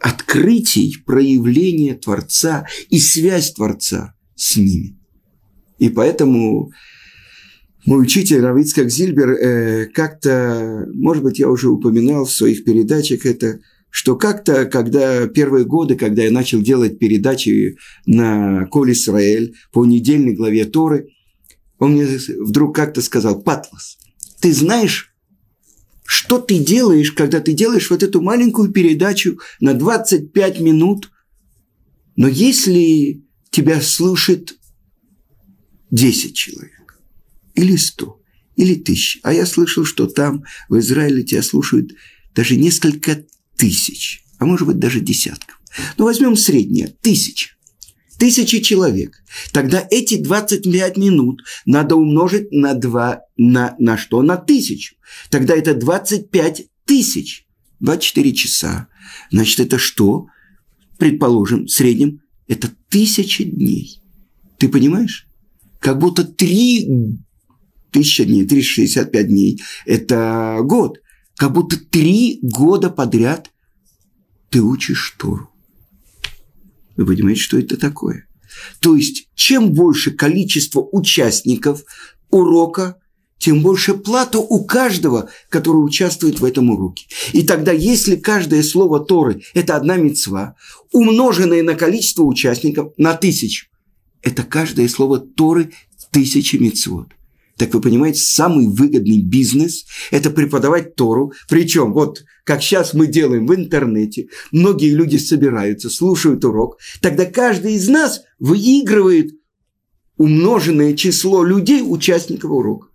открытий 0.00 0.96
проявления 1.04 1.94
Творца 1.94 2.66
и 2.88 2.98
связь 2.98 3.52
Творца 3.52 4.14
с 4.36 4.56
ними. 4.56 4.96
И 5.78 5.88
поэтому 5.88 6.72
мой 7.84 8.02
учитель 8.02 8.40
Равицкак 8.40 8.90
Зильбер 8.90 9.30
э, 9.30 9.86
как-то, 9.86 10.86
может 10.94 11.22
быть, 11.22 11.38
я 11.38 11.48
уже 11.48 11.68
упоминал 11.68 12.24
в 12.24 12.32
своих 12.32 12.64
передачах 12.64 13.24
это, 13.24 13.60
что 13.90 14.16
как-то, 14.16 14.66
когда 14.66 15.26
первые 15.26 15.64
годы, 15.64 15.96
когда 15.96 16.22
я 16.22 16.30
начал 16.30 16.60
делать 16.60 16.98
передачи 16.98 17.76
на 18.06 18.66
Коль 18.66 18.92
Исраэль 18.92 19.54
по 19.72 19.86
недельной 19.86 20.34
главе 20.34 20.66
Торы, 20.66 21.08
он 21.78 21.92
мне 21.92 22.18
вдруг 22.40 22.74
как-то 22.74 23.02
сказал, 23.02 23.42
Патлас, 23.42 23.98
ты 24.40 24.52
знаешь, 24.52 25.14
что 26.04 26.38
ты 26.38 26.58
делаешь, 26.58 27.12
когда 27.12 27.40
ты 27.40 27.52
делаешь 27.52 27.90
вот 27.90 28.02
эту 28.02 28.20
маленькую 28.20 28.70
передачу 28.72 29.38
на 29.60 29.74
25 29.74 30.60
минут, 30.60 31.10
но 32.16 32.28
если 32.28 33.22
тебя 33.50 33.80
слушает 33.80 34.58
10 35.90 36.34
человек, 36.34 37.00
или 37.54 37.76
сто, 37.76 38.20
или 38.56 38.74
тысяч. 38.74 39.18
А 39.22 39.32
я 39.32 39.46
слышал, 39.46 39.84
что 39.84 40.06
там, 40.06 40.44
в 40.68 40.78
Израиле, 40.78 41.22
тебя 41.22 41.42
слушают 41.42 41.92
даже 42.34 42.56
несколько 42.56 43.24
тысяч, 43.56 44.24
а 44.38 44.46
может 44.46 44.66
быть 44.66 44.78
даже 44.78 45.00
десятков. 45.00 45.60
Ну, 45.96 46.04
возьмем 46.04 46.36
среднее, 46.36 46.94
тысяча. 47.00 47.50
Тысячи 48.18 48.60
человек. 48.60 49.22
Тогда 49.52 49.86
эти 49.90 50.16
25 50.16 50.96
минут 50.96 51.42
надо 51.66 51.94
умножить 51.94 52.50
на 52.50 52.74
2, 52.74 53.20
на, 53.36 53.76
на 53.78 53.96
что? 53.96 54.22
На 54.22 54.36
тысячу. 54.36 54.96
Тогда 55.30 55.54
это 55.54 55.74
25 55.74 56.66
тысяч. 56.84 57.46
24 57.80 58.34
часа. 58.34 58.88
Значит, 59.30 59.60
это 59.60 59.78
что? 59.78 60.26
Предположим, 60.98 61.66
в 61.66 61.70
среднем 61.70 62.22
это 62.48 62.72
тысяча 62.88 63.44
дней. 63.44 64.02
Ты 64.58 64.68
понимаешь? 64.68 65.28
Как 65.78 65.98
будто 65.98 66.24
три 66.24 66.88
тысяча 67.92 68.24
дней, 68.24 68.46
365 68.46 69.28
дней– 69.28 69.62
это 69.86 70.58
год. 70.62 70.98
Как 71.36 71.52
будто 71.52 71.76
три 71.78 72.40
года 72.42 72.90
подряд 72.90 73.50
ты 74.50 74.60
учишь 74.60 75.14
Тору. 75.18 75.50
Вы 76.98 77.06
понимаете, 77.06 77.40
что 77.40 77.58
это 77.58 77.76
такое? 77.76 78.26
То 78.80 78.96
есть, 78.96 79.28
чем 79.36 79.72
больше 79.72 80.10
количество 80.10 80.80
участников 80.80 81.84
урока, 82.28 82.96
тем 83.38 83.62
больше 83.62 83.94
плата 83.94 84.40
у 84.40 84.64
каждого, 84.64 85.30
который 85.48 85.76
участвует 85.76 86.40
в 86.40 86.44
этом 86.44 86.70
уроке. 86.70 87.06
И 87.32 87.44
тогда, 87.44 87.70
если 87.70 88.16
каждое 88.16 88.64
слово 88.64 88.98
Торы– 88.98 89.42
это 89.54 89.76
одна 89.76 89.96
мецва, 89.96 90.56
умноженное 90.90 91.62
на 91.62 91.76
количество 91.76 92.24
участников 92.24 92.92
на 92.96 93.14
тысячу, 93.14 93.68
это 94.22 94.42
каждое 94.42 94.88
слово 94.88 95.20
Торы– 95.20 95.72
тысяча 96.10 96.58
мецвод. 96.58 97.12
Так 97.58 97.74
вы 97.74 97.80
понимаете, 97.80 98.20
самый 98.20 98.68
выгодный 98.68 99.20
бизнес– 99.20 99.84
это 100.12 100.30
преподавать 100.30 100.94
Тору. 100.94 101.32
Причем, 101.48 101.92
вот 101.92 102.24
как 102.44 102.62
сейчас 102.62 102.94
мы 102.94 103.08
делаем 103.08 103.48
в 103.48 103.54
интернете, 103.54 104.28
многие 104.52 104.94
люди 104.94 105.16
собираются, 105.16 105.90
слушают 105.90 106.44
урок, 106.44 106.78
тогда 107.00 107.26
каждый 107.26 107.74
из 107.74 107.88
нас 107.88 108.22
выигрывает 108.38 109.32
умноженное 110.16 110.94
число 110.94 111.42
людей, 111.42 111.82
участников 111.84 112.52
урока. 112.52 112.86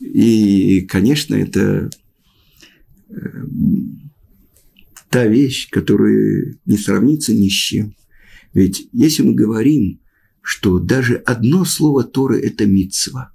И, 0.00 0.80
конечно, 0.88 1.34
это 1.34 1.90
э, 3.10 3.14
та 5.10 5.26
вещь, 5.26 5.68
которая 5.68 6.56
не 6.64 6.78
сравнится 6.78 7.34
ни 7.34 7.48
с 7.48 7.52
чем. 7.52 7.94
Ведь 8.54 8.88
если 8.92 9.22
мы 9.22 9.34
говорим, 9.34 10.00
что 10.40 10.78
даже 10.78 11.16
одно 11.16 11.66
слово 11.66 12.04
Торы– 12.04 12.40
это 12.42 12.64
митцва– 12.64 13.32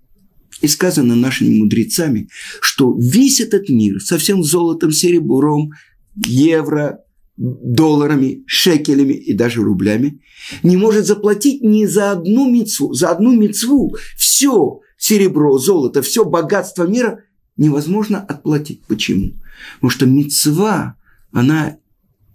и 0.61 0.67
сказано 0.67 1.15
нашими 1.15 1.57
мудрецами, 1.57 2.29
что 2.61 2.95
весь 2.97 3.39
этот 3.39 3.69
мир 3.69 4.01
со 4.01 4.17
всем 4.17 4.43
золотом, 4.43 4.91
серебром, 4.91 5.71
евро, 6.15 6.99
долларами, 7.37 8.43
шекелями 8.47 9.13
и 9.13 9.33
даже 9.33 9.61
рублями 9.61 10.21
не 10.61 10.75
может 10.75 11.05
заплатить 11.05 11.61
ни 11.63 11.85
за 11.85 12.11
одну 12.11 12.51
мецву. 12.51 12.93
За 12.93 13.11
одну 13.11 13.33
мецву 13.33 13.95
все 14.17 14.81
серебро, 14.97 15.57
золото, 15.57 16.01
все 16.01 16.25
богатство 16.25 16.85
мира 16.85 17.23
невозможно 17.55 18.19
отплатить. 18.19 18.81
Почему? 18.87 19.33
Потому 19.75 19.89
что 19.89 20.05
мецва, 20.05 20.97
она 21.31 21.77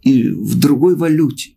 и 0.02 0.28
в 0.30 0.58
другой 0.58 0.96
валюте. 0.96 1.52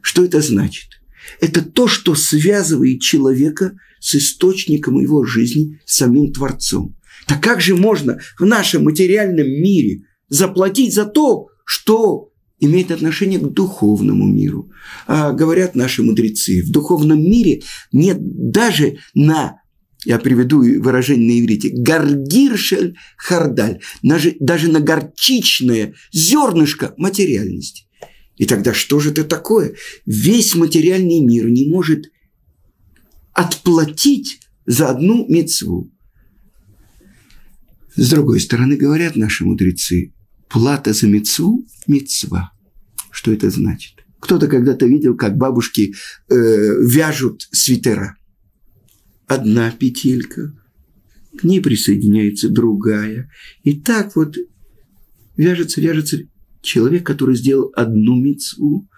Что 0.00 0.24
это 0.24 0.40
значит? 0.40 1.00
Это 1.40 1.62
то, 1.62 1.86
что 1.86 2.14
связывает 2.14 3.00
человека 3.00 3.76
с 4.00 4.14
источником 4.14 5.00
его 5.00 5.24
жизни, 5.24 5.80
самим 5.84 6.32
Творцом. 6.32 6.96
Так 7.26 7.42
как 7.42 7.60
же 7.60 7.74
можно 7.74 8.18
в 8.38 8.44
нашем 8.44 8.84
материальном 8.84 9.46
мире 9.46 10.02
заплатить 10.28 10.94
за 10.94 11.06
то, 11.06 11.48
что 11.64 12.30
имеет 12.60 12.90
отношение 12.90 13.38
к 13.38 13.52
духовному 13.52 14.26
миру? 14.26 14.70
А 15.06 15.32
говорят 15.32 15.74
наши 15.74 16.02
мудрецы, 16.02 16.62
в 16.62 16.70
духовном 16.70 17.18
мире 17.18 17.62
нет 17.92 18.18
даже 18.20 18.98
на 19.14 19.58
я 20.04 20.18
приведу 20.18 20.58
выражение 20.82 21.26
на 21.26 21.40
иврите, 21.40 21.70
гаргиршель 21.72 22.94
хардаль, 23.16 23.80
даже, 24.02 24.36
даже 24.38 24.70
на 24.70 24.80
горчичное 24.80 25.94
зернышко 26.12 26.94
материальности. 26.98 27.83
И 28.36 28.46
тогда 28.46 28.74
что 28.74 28.98
же 29.00 29.10
это 29.10 29.24
такое? 29.24 29.74
Весь 30.06 30.54
материальный 30.54 31.20
мир 31.20 31.48
не 31.48 31.68
может 31.68 32.10
отплатить 33.32 34.40
за 34.66 34.90
одну 34.90 35.26
мецву. 35.28 35.90
С 37.96 38.10
другой 38.10 38.40
стороны, 38.40 38.76
говорят 38.76 39.14
наши 39.14 39.44
мудрецы, 39.44 40.12
плата 40.48 40.92
за 40.92 41.06
мецву– 41.06 41.66
мецва. 41.86 42.52
Что 43.10 43.32
это 43.32 43.50
значит? 43.50 44.04
Кто-то 44.18 44.48
когда-то 44.48 44.86
видел, 44.86 45.16
как 45.16 45.36
бабушки 45.36 45.94
э, 46.28 46.34
вяжут 46.34 47.46
свитера. 47.52 48.16
Одна 49.26 49.70
петелька, 49.70 50.52
к 51.38 51.44
ней 51.44 51.60
присоединяется 51.60 52.48
другая. 52.48 53.30
И 53.62 53.80
так 53.80 54.16
вот 54.16 54.36
вяжется, 55.36 55.80
вяжется 55.80 56.18
человек, 56.64 57.06
который 57.06 57.36
сделал 57.36 57.72
одну 57.74 58.16
мецву, 58.16 58.88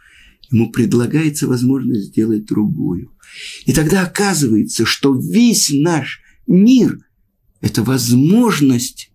ему 0.51 0.71
предлагается 0.71 1.47
возможность 1.47 2.07
сделать 2.07 2.47
другую. 2.47 3.13
И 3.65 3.73
тогда 3.73 4.03
оказывается, 4.03 4.85
что 4.85 5.15
весь 5.15 5.71
наш 5.71 6.21
мир– 6.47 7.01
это 7.61 7.83
возможность 7.83 9.11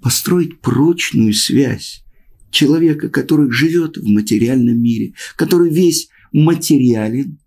построить 0.00 0.60
прочную 0.60 1.34
связь 1.34 2.04
человека, 2.50 3.08
который 3.08 3.50
живет 3.50 3.96
в 3.96 4.06
материальном 4.06 4.80
мире, 4.80 5.14
который 5.36 5.70
весь 5.70 6.08
материален, 6.32 7.38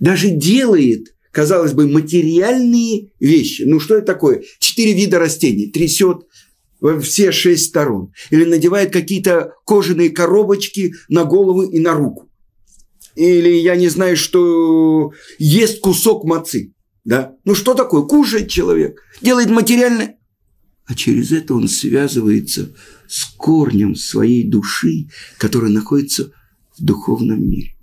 даже 0.00 0.30
делает, 0.30 1.14
казалось 1.30 1.72
бы, 1.72 1.86
материальные 1.88 3.10
вещи. 3.20 3.62
Ну, 3.62 3.80
что 3.80 3.96
это 3.96 4.06
такое? 4.06 4.42
Четыре 4.58 4.94
вида 4.94 5.18
растений. 5.18 5.66
Трясет 5.66 6.27
во 6.80 7.00
все 7.00 7.32
шесть 7.32 7.66
сторон. 7.66 8.12
Или 8.30 8.44
надевает 8.44 8.92
какие-то 8.92 9.54
кожаные 9.64 10.10
коробочки 10.10 10.94
на 11.08 11.24
голову 11.24 11.62
и 11.62 11.80
на 11.80 11.94
руку 11.94 12.28
или 13.18 13.48
я 13.48 13.74
не 13.74 13.88
знаю, 13.88 14.16
что 14.16 15.12
ест 15.38 15.80
кусок 15.80 16.24
мацы. 16.24 16.72
Да? 17.04 17.34
Ну 17.44 17.54
что 17.54 17.74
такое? 17.74 18.02
Кушает 18.02 18.48
человек, 18.48 19.02
делает 19.20 19.50
материальное. 19.50 20.16
А 20.86 20.94
через 20.94 21.32
это 21.32 21.54
он 21.54 21.68
связывается 21.68 22.72
с 23.08 23.24
корнем 23.36 23.96
своей 23.96 24.48
души, 24.48 25.08
которая 25.36 25.70
находится 25.70 26.32
в 26.78 26.84
духовном 26.84 27.42
мире. 27.48 27.76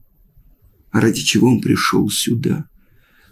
А 0.91 1.01
ради 1.01 1.21
чего 1.21 1.49
он 1.49 1.59
пришел 1.59 2.09
сюда? 2.09 2.69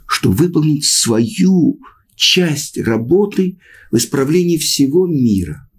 Чтобы 0.05 0.35
выполнить 0.35 0.85
свою 0.85 1.79
часть 2.15 2.77
работы 2.77 3.59
в 3.91 3.97
исправлении 3.97 4.57
всего 4.57 5.07
мира. 5.07 5.69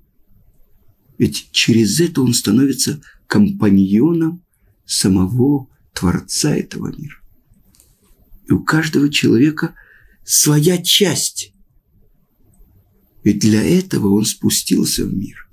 Ведь 1.18 1.48
через 1.52 2.00
это 2.00 2.22
он 2.22 2.34
становится 2.34 3.00
компаньоном 3.26 4.44
самого 4.84 5.68
Творца 5.92 6.54
этого 6.54 6.94
мира. 6.96 7.16
И 8.48 8.52
у 8.52 8.62
каждого 8.62 9.10
человека 9.10 9.74
своя 10.24 10.82
часть. 10.82 11.52
Ведь 13.22 13.38
для 13.38 13.62
этого 13.62 14.14
он 14.14 14.24
спустился 14.24 15.04
в 15.04 15.14
мир. 15.14 15.48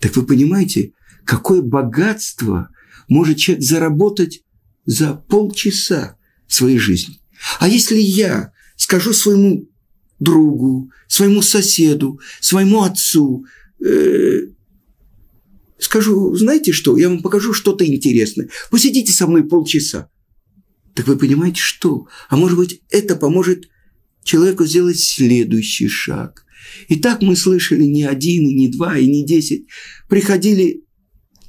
Так 0.00 0.16
вы 0.16 0.24
понимаете, 0.24 0.92
какое 1.24 1.60
богатство 1.60 2.70
может 3.08 3.36
человек 3.36 3.64
заработать 3.64 4.42
за 4.86 5.14
полчаса 5.14 6.16
своей 6.46 6.78
жизни. 6.78 7.20
А 7.58 7.68
если 7.68 7.98
я 7.98 8.52
скажу 8.76 9.12
своему 9.12 9.68
другу, 10.20 10.92
своему 11.08 11.42
соседу, 11.42 12.20
своему 12.40 12.82
отцу, 12.82 13.44
э, 13.84 14.48
скажу, 15.78 16.36
знаете 16.36 16.72
что, 16.72 16.96
я 16.96 17.08
вам 17.08 17.22
покажу 17.22 17.52
что-то 17.52 17.84
интересное. 17.84 18.48
Посидите 18.70 19.12
со 19.12 19.26
мной 19.26 19.44
полчаса. 19.44 20.08
Так 20.94 21.08
вы 21.08 21.16
понимаете, 21.16 21.60
что? 21.60 22.06
А 22.28 22.36
может 22.36 22.58
быть, 22.58 22.82
это 22.90 23.16
поможет 23.16 23.68
человеку 24.22 24.66
сделать 24.66 25.00
следующий 25.00 25.88
шаг. 25.88 26.44
И 26.88 26.96
так 26.96 27.22
мы 27.22 27.36
слышали 27.36 27.84
не 27.84 28.04
один, 28.04 28.46
и 28.46 28.54
не 28.54 28.68
два, 28.68 28.98
и 28.98 29.06
не 29.06 29.24
десять. 29.24 29.66
Приходили 30.08 30.84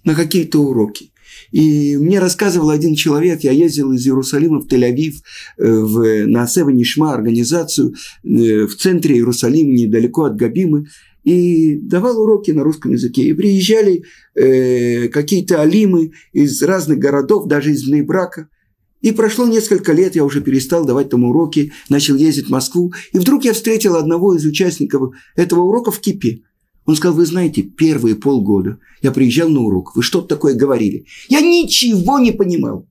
на 0.04 0.16
какие-то 0.16 0.60
уроки. 0.60 1.11
И 1.52 1.98
мне 1.98 2.20
рассказывал 2.20 2.70
один 2.70 2.96
человек, 2.96 3.42
я 3.42 3.52
ездил 3.52 3.92
из 3.92 4.06
Иерусалима 4.06 4.60
в 4.60 4.68
Тель-Авив 4.68 5.16
э, 5.58 5.72
в, 5.72 6.28
на 6.28 6.48
Сева 6.48 6.72
организацию 7.14 7.94
э, 8.24 8.66
в 8.66 8.76
центре 8.76 9.16
Иерусалима, 9.16 9.72
недалеко 9.72 10.24
от 10.24 10.36
Габимы 10.36 10.88
и 11.24 11.76
давал 11.76 12.20
уроки 12.20 12.52
на 12.52 12.64
русском 12.64 12.92
языке. 12.92 13.24
И 13.24 13.34
приезжали 13.34 14.04
э, 14.36 15.08
какие-то 15.10 15.62
алимы 15.62 16.12
из 16.34 16.62
разных 16.64 17.00
городов, 17.00 17.48
даже 17.48 17.72
из 17.72 17.88
Нейбрака. 17.88 18.48
И 19.02 19.12
прошло 19.12 19.48
несколько 19.48 19.94
лет, 19.94 20.16
я 20.16 20.24
уже 20.24 20.42
перестал 20.42 20.86
давать 20.86 21.10
там 21.10 21.24
уроки, 21.24 21.74
начал 21.90 22.16
ездить 22.16 22.48
в 22.48 22.52
Москву. 22.52 22.94
И 23.14 23.18
вдруг 23.18 23.44
я 23.44 23.54
встретил 23.54 23.96
одного 23.96 24.36
из 24.36 24.46
участников 24.46 25.14
этого 25.36 25.62
урока 25.62 25.92
в 25.92 26.00
Кипе. 26.00 26.42
Он 26.86 26.96
сказал, 26.96 27.16
вы 27.16 27.26
знаете, 27.26 27.62
первые 27.62 28.16
полгода 28.16 28.80
я 29.02 29.12
приезжал 29.12 29.50
на 29.50 29.62
урок, 29.62 29.96
вы 29.96 30.04
что-то 30.04 30.28
такое 30.28 30.56
говорили. 30.56 31.06
Я 31.30 31.42
ничего 31.42 32.20
не 32.20 32.32
понимал. 32.32 32.88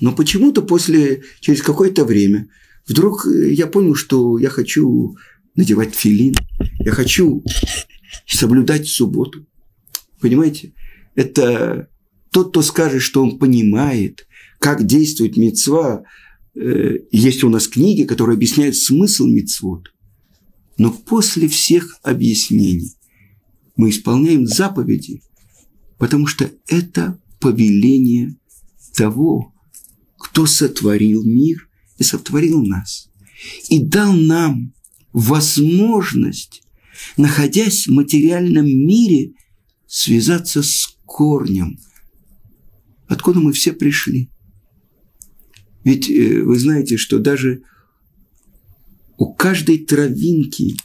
Но 0.00 0.12
почему-то 0.12 0.62
после, 0.62 1.22
через 1.40 1.62
какое-то 1.62 2.04
время, 2.04 2.48
вдруг 2.86 3.26
э, 3.26 3.52
я 3.52 3.66
понял, 3.66 3.94
что 3.94 4.38
я 4.38 4.50
хочу 4.50 5.16
надевать 5.54 5.94
филин, 5.94 6.34
я 6.80 6.92
хочу 6.92 7.42
соблюдать 8.26 8.88
субботу. 8.88 9.46
Понимаете? 10.20 10.74
Это 11.14 11.88
тот, 12.30 12.50
кто 12.50 12.62
скажет, 12.62 13.00
что 13.00 13.22
он 13.22 13.38
понимает, 13.38 14.26
как 14.58 14.84
действует 14.84 15.36
мецва. 15.36 16.04
Э, 16.54 16.98
есть 17.10 17.42
у 17.42 17.48
нас 17.48 17.68
книги, 17.68 18.04
которые 18.04 18.34
объясняют 18.34 18.76
смысл 18.76 19.26
мецвод. 19.26 19.92
Но 20.78 20.90
после 20.90 21.48
всех 21.48 21.98
объяснений 22.02 22.92
мы 23.76 23.90
исполняем 23.90 24.46
заповеди, 24.46 25.22
потому 25.98 26.26
что 26.26 26.50
это 26.66 27.18
повеление 27.40 28.36
того, 28.94 29.52
кто 30.18 30.46
сотворил 30.46 31.24
мир 31.24 31.68
и 31.98 32.02
сотворил 32.02 32.62
нас. 32.62 33.08
И 33.68 33.82
дал 33.82 34.12
нам 34.12 34.74
возможность, 35.12 36.62
находясь 37.16 37.86
в 37.86 37.92
материальном 37.92 38.66
мире, 38.66 39.32
связаться 39.86 40.62
с 40.62 40.98
корнем, 41.04 41.78
откуда 43.06 43.40
мы 43.40 43.52
все 43.52 43.72
пришли. 43.72 44.30
Ведь 45.84 46.10
э, 46.10 46.42
вы 46.42 46.58
знаете, 46.58 46.96
что 46.96 47.18
даже 47.18 47.62
у 49.16 49.32
каждой 49.34 49.78
травинки, 49.78 50.76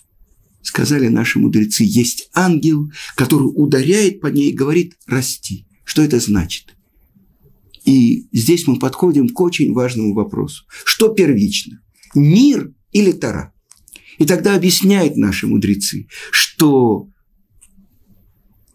сказали 0.61 1.07
наши 1.07 1.39
мудрецы, 1.39 1.83
есть 1.85 2.29
ангел, 2.33 2.91
который 3.15 3.51
ударяет 3.53 4.21
по 4.21 4.27
ней 4.27 4.51
и 4.51 4.55
говорит 4.55 4.95
«расти». 5.07 5.65
Что 5.83 6.01
это 6.01 6.19
значит? 6.19 6.75
И 7.83 8.27
здесь 8.31 8.67
мы 8.67 8.77
подходим 8.77 9.27
к 9.29 9.41
очень 9.41 9.73
важному 9.73 10.13
вопросу. 10.13 10.65
Что 10.85 11.09
первично? 11.09 11.81
Мир 12.13 12.73
или 12.91 13.11
Тара? 13.11 13.53
И 14.17 14.25
тогда 14.25 14.55
объясняют 14.55 15.17
наши 15.17 15.47
мудрецы, 15.47 16.07
что 16.31 17.09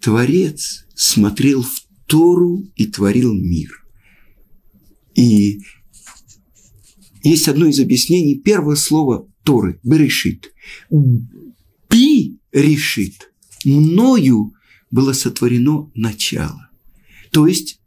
Творец 0.01 0.87
смотрел 0.95 1.63
в 1.63 1.87
Тору 2.07 2.65
и 2.75 2.87
творил 2.87 3.33
мир. 3.33 3.71
И 5.15 5.61
есть 7.23 7.49
одно 7.49 7.67
из 7.67 7.81
объяснений. 7.81 8.39
Первое 8.39 8.77
слово 8.77 9.29
Торы– 9.47 9.79
Берешит. 9.85 10.53
Би 11.89 12.39
решит. 12.53 13.31
Мною 13.65 14.55
было 14.91 15.13
сотворено 15.13 15.91
начало. 15.95 16.69
То 17.31 17.47
есть 17.47 17.81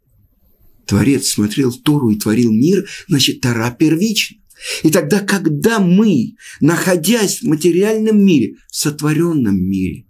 Творец 0.86 1.28
смотрел 1.28 1.70
Тору 1.72 2.10
и 2.10 2.18
творил 2.18 2.50
мир, 2.50 2.88
значит, 3.08 3.42
Тора 3.42 3.70
первична. 3.70 4.38
И 4.82 4.90
тогда, 4.90 5.20
когда 5.20 5.78
мы, 5.80 6.34
находясь 6.60 7.42
в 7.42 7.46
материальном 7.46 8.24
мире, 8.24 8.56
в 8.70 8.76
сотворенном 8.76 9.56
мире, 9.56 10.06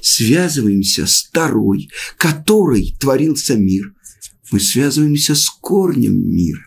связываемся 0.00 1.06
с 1.06 1.28
Торой, 1.30 1.90
которой 2.16 2.96
творился 2.98 3.56
мир, 3.56 3.94
мы 4.50 4.58
связываемся 4.58 5.34
с 5.34 5.48
корнем 5.48 6.14
мира. 6.14 6.64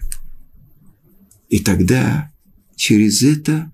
И 1.49 1.59
тогда 1.59 2.31
через 2.75 3.23
это 3.23 3.71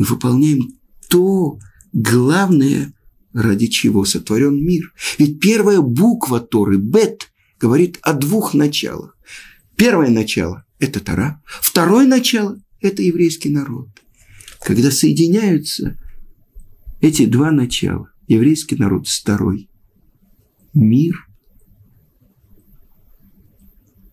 мы 0.00 0.06
выполняем 0.06 0.78
то 1.10 1.58
главное, 1.92 2.94
ради 3.34 3.66
чего 3.66 4.06
сотворен 4.06 4.56
мир. 4.64 4.94
Ведь 5.18 5.40
первая 5.40 5.82
буква 5.82 6.40
Торы, 6.40 6.78
Бет, 6.78 7.30
говорит 7.60 7.98
о 8.00 8.14
двух 8.14 8.54
началах. 8.54 9.18
Первое 9.76 10.08
начало– 10.08 10.64
это 10.78 11.00
Тора. 11.00 11.42
Второе 11.44 12.06
начало– 12.06 12.58
это 12.80 13.02
еврейский 13.02 13.50
народ. 13.50 13.90
Когда 14.62 14.90
соединяются 14.90 15.98
эти 17.02 17.26
два 17.26 17.50
начала, 17.50 18.10
еврейский 18.26 18.76
народ 18.76 19.06
с 19.06 19.22
Торой, 19.22 19.68
мир 20.72 21.28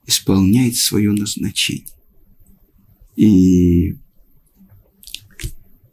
исполняет 0.06 0.76
свое 0.76 1.14
назначение. 1.14 1.88
И 3.16 3.96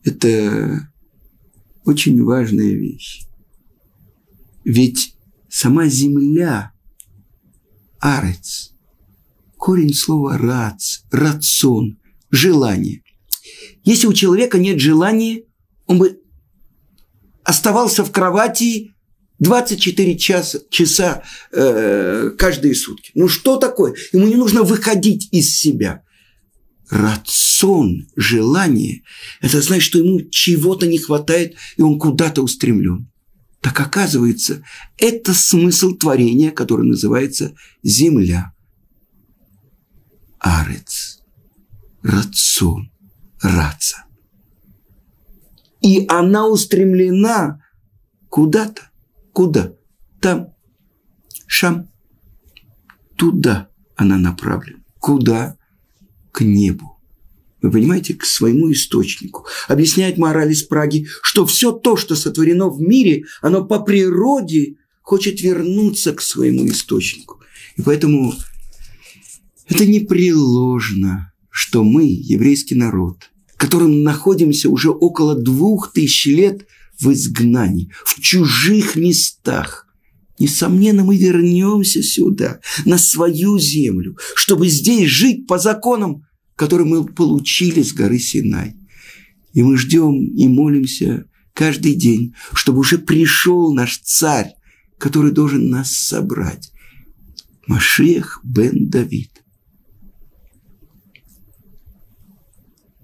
это 0.05 0.89
очень 1.85 2.23
важная 2.23 2.73
вещь. 2.73 3.27
Ведь 4.65 5.15
сама 5.49 5.87
земля, 5.87 6.73
арец, 7.99 8.73
корень 9.57 9.95
слова 9.95 10.39
рац, 10.39 11.01
рацион, 11.11 11.99
желание. 12.31 13.03
Если 13.85 14.07
у 14.07 14.13
человека 14.13 14.59
нет 14.59 14.81
желания, 14.81 15.45
он 15.87 15.99
бы 15.99 16.21
оставался 17.43 18.05
в 18.05 18.11
кровати 18.11 18.95
24 19.39 20.17
часа, 20.17 20.61
часа 20.71 21.23
э, 21.53 22.31
каждые 22.39 22.75
сутки. 22.75 23.11
Ну 23.15 23.29
что 23.29 23.57
такое? 23.57 23.95
Ему 24.13 24.27
не 24.27 24.37
нужно 24.37 24.63
выходить 24.63 25.29
из 25.33 25.57
себя 25.57 26.03
рацион, 26.95 28.07
желание, 28.15 29.03
это 29.41 29.61
значит, 29.61 29.83
что 29.83 29.99
ему 29.99 30.23
чего-то 30.31 30.87
не 30.87 30.99
хватает, 30.99 31.57
и 31.77 31.83
он 31.83 31.99
куда-то 31.99 32.43
устремлен. 32.43 33.11
Так 33.61 33.81
оказывается, 33.81 34.63
это 34.97 35.35
смысл 35.35 35.93
творения, 35.93 36.51
который 36.51 36.87
называется 36.87 37.55
земля. 37.83 38.53
Арец, 40.39 41.23
рацион, 42.03 42.93
раца. 43.41 44.05
И 45.81 46.07
она 46.09 46.47
устремлена 46.47 47.63
куда-то. 48.29 48.91
Куда? 49.33 49.73
Там. 50.21 50.55
Шам. 51.47 51.89
Туда 53.17 53.69
она 53.97 54.17
направлена. 54.17 54.81
Куда? 54.99 55.57
К 56.35 56.41
небу. 56.43 56.99
Вы 57.63 57.71
понимаете, 57.71 58.13
к 58.13 58.25
своему 58.25 58.71
источнику. 58.73 59.47
Объясняет 59.69 60.19
мораль 60.19 60.53
из 60.53 60.65
Праги, 60.65 61.07
что 61.23 61.47
все 61.47 61.73
то, 61.73 61.97
что 61.97 62.15
сотворено 62.15 62.69
в 62.69 62.81
мире, 62.81 63.25
оно 63.41 63.65
по 63.65 63.81
природе 63.81 64.77
хочет 65.01 65.41
вернуться 65.41 66.13
к 66.13 66.21
своему 66.21 66.67
источнику. 66.67 67.41
И 67.77 67.83
поэтому 67.83 68.35
это 69.69 69.87
непреложно, 69.87 71.33
что 71.49 71.85
мы, 71.85 72.05
еврейский 72.05 72.75
народ, 72.75 73.31
которым 73.57 74.03
находимся 74.03 74.69
уже 74.69 74.91
около 74.91 75.35
двух 75.35 75.93
тысяч 75.93 76.27
лет 76.27 76.67
в 77.01 77.13
изгнании, 77.13 77.91
в 78.05 78.21
чужих 78.21 78.97
местах, 78.97 79.84
Несомненно, 80.39 81.05
мы 81.05 81.17
вернемся 81.17 82.03
сюда, 82.03 82.61
на 82.85 82.99
свою 82.99 83.59
землю, 83.59 84.17
чтобы 84.35 84.69
здесь 84.69 85.09
жить 85.09 85.47
по 85.47 85.59
законам, 85.59 86.27
которые 86.57 86.89
мы 86.89 87.05
получили 87.05 87.83
с 87.83 87.93
горы 87.93 88.19
Синай. 88.19 88.75
И 89.53 89.63
мы 89.63 89.77
ждем 89.77 90.35
и 90.35 90.49
молимся 90.49 91.27
каждый 91.53 91.95
день, 91.95 92.35
чтобы 92.53 92.81
уже 92.81 92.99
пришел 92.99 93.73
наш 93.73 93.99
царь, 93.99 94.55
который 94.99 95.31
должен 95.31 95.71
нас 95.71 95.93
собрать. 95.93 96.73
Машех 97.69 98.41
бен 98.43 98.89
Давид. 98.89 99.31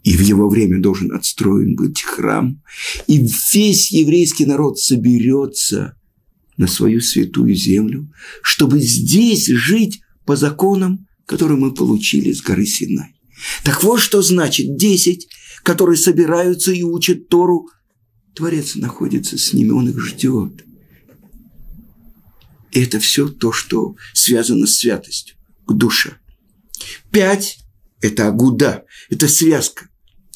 И 0.03 0.17
в 0.17 0.21
его 0.21 0.49
время 0.49 0.81
должен 0.81 1.13
отстроен 1.13 1.77
быть 1.77 2.03
храм. 2.03 2.61
И 3.07 3.19
весь 3.53 3.93
еврейский 3.93 4.47
народ 4.47 4.81
соберется– 4.81 5.95
на 6.61 6.67
свою 6.67 7.01
святую 7.01 7.55
землю, 7.55 8.13
чтобы 8.43 8.81
здесь 8.81 9.47
жить 9.47 10.03
по 10.27 10.37
законам, 10.37 11.09
которые 11.25 11.57
мы 11.57 11.73
получили 11.73 12.33
с 12.33 12.43
горы 12.43 12.67
Синай. 12.67 13.15
Так 13.65 13.83
вот, 13.83 13.99
что 13.99 14.21
значит 14.21 14.77
десять, 14.77 15.27
которые 15.63 15.97
собираются 15.97 16.71
и 16.71 16.83
учат 16.83 17.31
Тору. 17.31 17.71
Творец 18.35 18.75
находится 18.75 19.39
с 19.39 19.55
ними, 19.55 19.71
он 19.71 19.89
их 19.89 19.99
ждет. 20.01 20.67
И 22.73 22.83
это 22.83 23.01
все 23.01 23.31
то, 23.31 23.53
что 23.53 23.97
связано 24.13 24.67
с 24.67 24.77
святостью, 24.77 25.37
к 25.67 25.73
душе. 25.73 26.19
Пять– 27.11 27.59
это 28.03 28.29
агуда, 28.29 28.85
это 29.09 29.29
связка. 29.29 29.89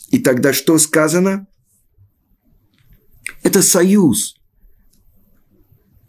И 0.09 0.19
тогда 0.21 0.55
что 0.55 0.79
сказано? 0.79 1.47
Это 3.43 3.61
союз 3.61 4.37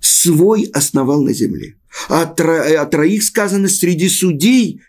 свой 0.06 0.64
основал 0.74 1.24
на 1.24 1.34
земле. 1.34 1.76
А 2.10 2.26
тро, 2.26 2.82
о 2.82 2.86
троих 2.86 3.24
сказано, 3.24 3.68
среди 3.68 4.10
судей 4.10 4.82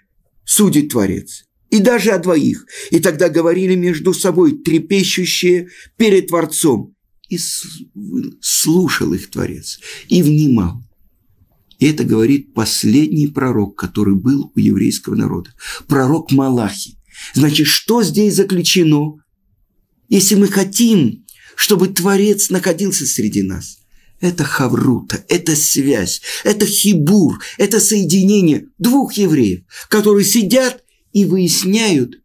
судит 0.45 0.91
Творец. 0.91 1.45
и 1.71 1.79
даже 1.79 2.11
о 2.13 2.19
двоих. 2.19 2.67
И 2.91 3.01
тогда 3.01 3.29
говорили 3.29 3.75
между 3.75 4.15
собой 4.15 4.59
трепещущие 4.59 5.69
перед 5.97 6.29
Творцом. 6.29 6.95
И 7.29 7.39
слушал 8.41 9.13
их 9.13 9.31
Творец, 9.31 9.81
и 10.09 10.23
внимал. 10.23 10.83
И 11.81 11.87
это 11.87 12.05
говорит 12.05 12.55
последний 12.55 13.27
пророк, 13.27 13.77
который 13.77 14.15
был 14.15 14.53
у 14.55 14.59
еврейского 14.59 15.17
народа. 15.17 15.51
Пророк 15.89 16.31
Малахи. 16.31 16.97
Значит, 17.35 17.67
что 17.67 18.03
здесь 18.05 18.37
заключено? 18.37 19.17
Если 20.09 20.37
мы 20.37 20.47
хотим, 20.47 21.27
чтобы 21.57 21.89
Творец 21.89 22.49
находился 22.51 23.05
среди 23.07 23.43
нас, 23.43 23.79
это 24.27 24.45
хаврута, 24.45 25.25
это 25.29 25.57
связь, 25.57 26.21
это 26.45 26.67
хибур, 26.67 27.41
это 27.59 27.81
соединение 27.81 28.69
двух 28.79 29.15
евреев, 29.15 29.65
которые 29.89 30.25
сидят 30.25 30.85
и 31.13 31.25
выясняют, 31.25 32.21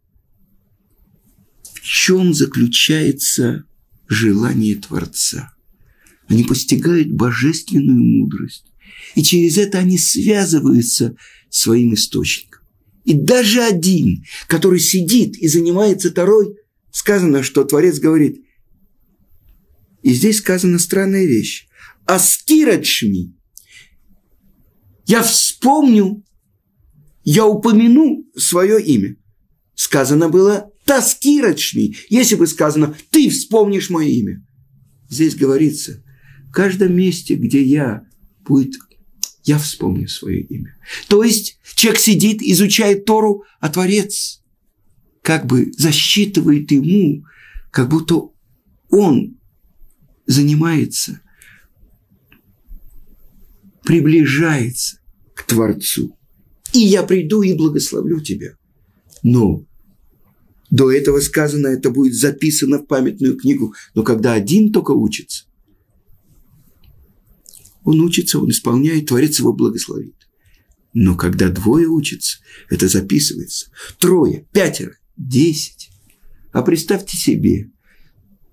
в 1.73 1.81
чем 1.81 2.33
заключается 2.33 3.65
желание 4.07 4.75
Творца. 4.75 5.53
Они 6.27 6.43
постигают 6.43 7.11
божественную 7.11 8.03
мудрость, 8.03 8.65
и 9.15 9.23
через 9.23 9.57
это 9.57 9.79
они 9.79 9.97
связываются 9.97 11.15
своим 11.49 11.93
источником. 11.93 12.61
И 13.03 13.13
даже 13.13 13.61
один, 13.61 14.23
который 14.47 14.79
сидит 14.79 15.37
и 15.37 15.47
занимается 15.47 16.11
Торой, 16.11 16.55
сказано, 16.91 17.43
что 17.43 17.63
Творец 17.63 17.99
говорит, 17.99 18.41
и 20.03 20.13
здесь 20.13 20.37
сказана 20.37 20.79
странная 20.79 21.25
вещь. 21.25 21.67
Аскирачми. 22.15 23.33
Я 25.05 25.23
вспомню 25.23 26.23
я 27.23 27.45
упомяну 27.45 28.25
свое 28.35 28.81
имя. 28.83 29.15
Сказано 29.75 30.29
было 30.29 30.71
Таскирочми, 30.85 31.95
если 32.09 32.35
бы 32.35 32.47
сказано 32.47 32.95
«ты 33.11 33.29
вспомнишь 33.29 33.89
мое 33.89 34.07
имя». 34.07 34.45
Здесь 35.09 35.35
говорится, 35.35 36.03
в 36.47 36.51
каждом 36.51 36.95
месте, 36.95 37.35
где 37.35 37.63
я 37.63 38.03
будет, 38.39 38.75
я 39.43 39.57
вспомню 39.57 40.07
свое 40.07 40.41
имя. 40.41 40.77
То 41.07 41.23
есть 41.23 41.59
человек 41.75 41.99
сидит, 41.99 42.41
изучает 42.41 43.05
Тору, 43.05 43.43
а 43.59 43.69
Творец 43.69 44.41
как 45.21 45.45
бы 45.45 45.71
засчитывает 45.77 46.71
ему, 46.71 47.23
как 47.71 47.89
будто 47.89 48.29
он 48.89 49.39
занимается, 50.25 51.20
приближается 53.83 54.99
к 55.35 55.43
Творцу 55.43 56.15
и 56.73 56.79
я 56.79 57.03
приду 57.03 57.41
и 57.41 57.53
благословлю 57.53 58.21
тебя. 58.21 58.57
Но 59.23 59.65
до 60.69 60.91
этого 60.91 61.19
сказано, 61.19 61.67
это 61.67 61.89
будет 61.89 62.15
записано 62.15 62.79
в 62.79 62.87
памятную 62.87 63.37
книгу. 63.37 63.73
Но 63.93 64.03
когда 64.03 64.33
один 64.33 64.71
только 64.71 64.91
учится, 64.91 65.45
он 67.83 67.99
учится, 67.99 68.39
он 68.39 68.49
исполняет, 68.49 69.07
Творец 69.07 69.39
его 69.39 69.53
благословит. 69.53 70.15
Но 70.93 71.15
когда 71.15 71.49
двое 71.49 71.87
учатся, 71.87 72.39
это 72.69 72.87
записывается. 72.87 73.71
Трое, 73.99 74.47
пятеро, 74.51 74.97
десять. 75.17 75.89
А 76.51 76.61
представьте 76.61 77.17
себе, 77.17 77.71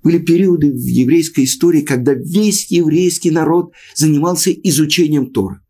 были 0.02 0.18
периоды 0.18 0.70
в 0.70 0.84
еврейской 0.84 1.44
истории, 1.44 1.82
когда 1.82 2.14
весь 2.14 2.70
еврейский 2.70 3.30
народ 3.30 3.72
занимался 3.94 4.52
изучением 4.52 5.32
Тора. 5.32 5.62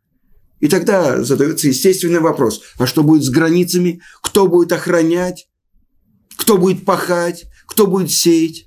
И 0.60 0.68
тогда 0.68 1.22
задается 1.22 1.68
естественный 1.68 2.20
вопрос, 2.20 2.62
а 2.78 2.86
что 2.86 3.02
будет 3.02 3.22
с 3.22 3.30
границами, 3.30 4.00
кто 4.22 4.48
будет 4.48 4.72
охранять, 4.72 5.48
кто 6.36 6.58
будет 6.58 6.84
пахать, 6.84 7.46
кто 7.66 7.86
будет 7.86 8.10
сеять? 8.10 8.64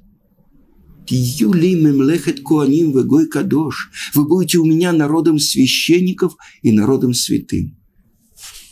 Куаним 2.43 2.91
вегой 2.91 3.28
кадош. 3.28 3.89
Вы 4.13 4.26
будете 4.26 4.60
у 4.60 4.65
меня 4.65 4.93
народом 4.93 5.39
священников 5.39 6.36
и 6.62 6.71
народом 6.71 7.13
святым. 7.13 7.78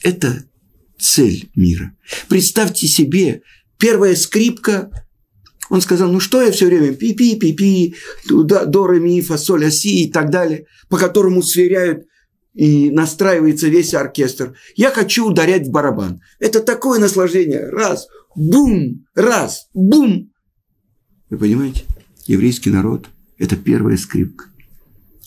Это 0.03 0.45
цель 0.97 1.49
мира. 1.55 1.97
Представьте 2.29 2.87
себе, 2.87 3.41
первая 3.77 4.15
скрипка, 4.15 4.89
он 5.69 5.81
сказал, 5.81 6.11
ну 6.11 6.19
что 6.19 6.41
я 6.41 6.51
все 6.51 6.65
время 6.65 6.93
пи-пи-пи-пи, 6.93 7.95
до, 8.27 8.87
ре, 8.87 8.99
ми, 8.99 9.21
фа, 9.21 9.37
соль, 9.37 9.65
а, 9.65 9.69
и 9.83 10.09
так 10.11 10.29
далее, 10.29 10.65
по 10.89 10.97
которому 10.97 11.41
сверяют 11.41 12.05
и 12.53 12.89
настраивается 12.89 13.67
весь 13.67 13.93
оркестр. 13.93 14.55
Я 14.75 14.91
хочу 14.91 15.27
ударять 15.27 15.67
в 15.67 15.71
барабан. 15.71 16.21
Это 16.39 16.59
такое 16.59 16.99
наслаждение. 16.99 17.69
Раз, 17.69 18.07
бум, 18.35 19.05
раз, 19.15 19.69
бум. 19.73 20.31
Вы 21.29 21.37
понимаете? 21.37 21.83
Еврейский 22.25 22.71
народ– 22.71 23.07
это 23.37 23.55
первая 23.55 23.97
скрипка. 23.97 24.45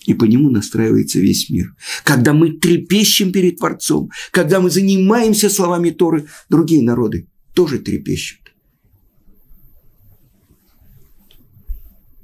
И 0.05 0.15
по 0.15 0.25
нему 0.25 0.51
настраивается 0.51 1.21
весь 1.21 1.49
мир. 1.49 1.75
Когда 2.03 2.33
мы 2.33 2.59
трепещем 2.59 3.31
перед 3.31 3.59
Творцом, 3.59 4.11
когда 4.33 4.61
мы 4.61 4.69
занимаемся 4.69 5.49
словами 5.49 5.91
Торы, 5.91 6.27
другие 6.49 6.83
народы 6.83 7.29
тоже 7.55 7.79
трепещут. 7.79 8.42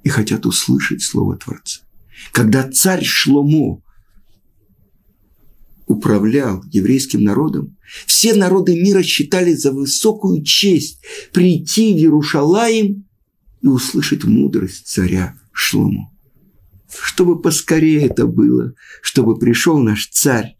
И 0.08 0.10
хотят 0.10 0.46
услышать 0.46 1.02
слово 1.02 1.36
Творца. 1.36 1.82
Когда 2.32 2.66
царь 2.66 3.04
Шломо 3.04 3.82
управлял 5.84 6.64
еврейским 6.72 7.22
народом, 7.22 7.76
все 8.06 8.32
народы 8.32 8.80
мира 8.80 9.02
считали 9.02 9.52
за 9.52 9.70
высокую 9.70 10.42
честь 10.44 11.00
прийти 11.34 11.92
в 11.92 11.96
Иерушалаим 11.98 13.06
и 13.60 13.66
услышать 13.66 14.24
мудрость 14.24 14.86
царя 14.86 15.38
Шлому. 15.52 16.10
Чтобы 17.02 17.42
поскорее 17.42 18.06
это 18.06 18.26
было, 18.26 18.72
чтобы 19.02 19.38
пришел 19.38 19.78
наш 19.78 20.06
царь 20.06 20.56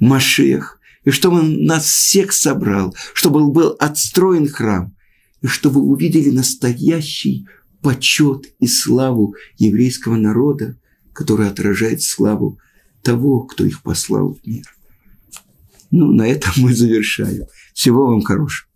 Машех, 0.00 0.80
и 1.04 1.12
чтобы 1.12 1.38
он 1.38 1.62
нас 1.66 1.84
всех 1.84 2.32
собрал, 2.32 2.96
чтобы 3.14 3.48
был 3.48 3.76
отстроен 3.78 4.48
храм, 4.48 4.92
и 5.40 5.46
чтобы 5.46 5.80
увидели 5.82 6.30
настоящий 6.30 7.46
почет 7.86 8.52
и 8.58 8.66
славу 8.66 9.36
еврейского 9.58 10.16
народа, 10.16 10.76
который 11.12 11.48
отражает 11.48 12.02
славу 12.02 12.58
того, 13.00 13.42
кто 13.42 13.64
их 13.64 13.80
послал 13.82 14.34
в 14.34 14.44
мир. 14.44 14.64
Ну, 15.92 16.10
на 16.10 16.26
этом 16.26 16.50
мы 16.56 16.74
завершаем. 16.74 17.44
Всего 17.74 18.08
вам 18.08 18.22
хорошего. 18.22 18.68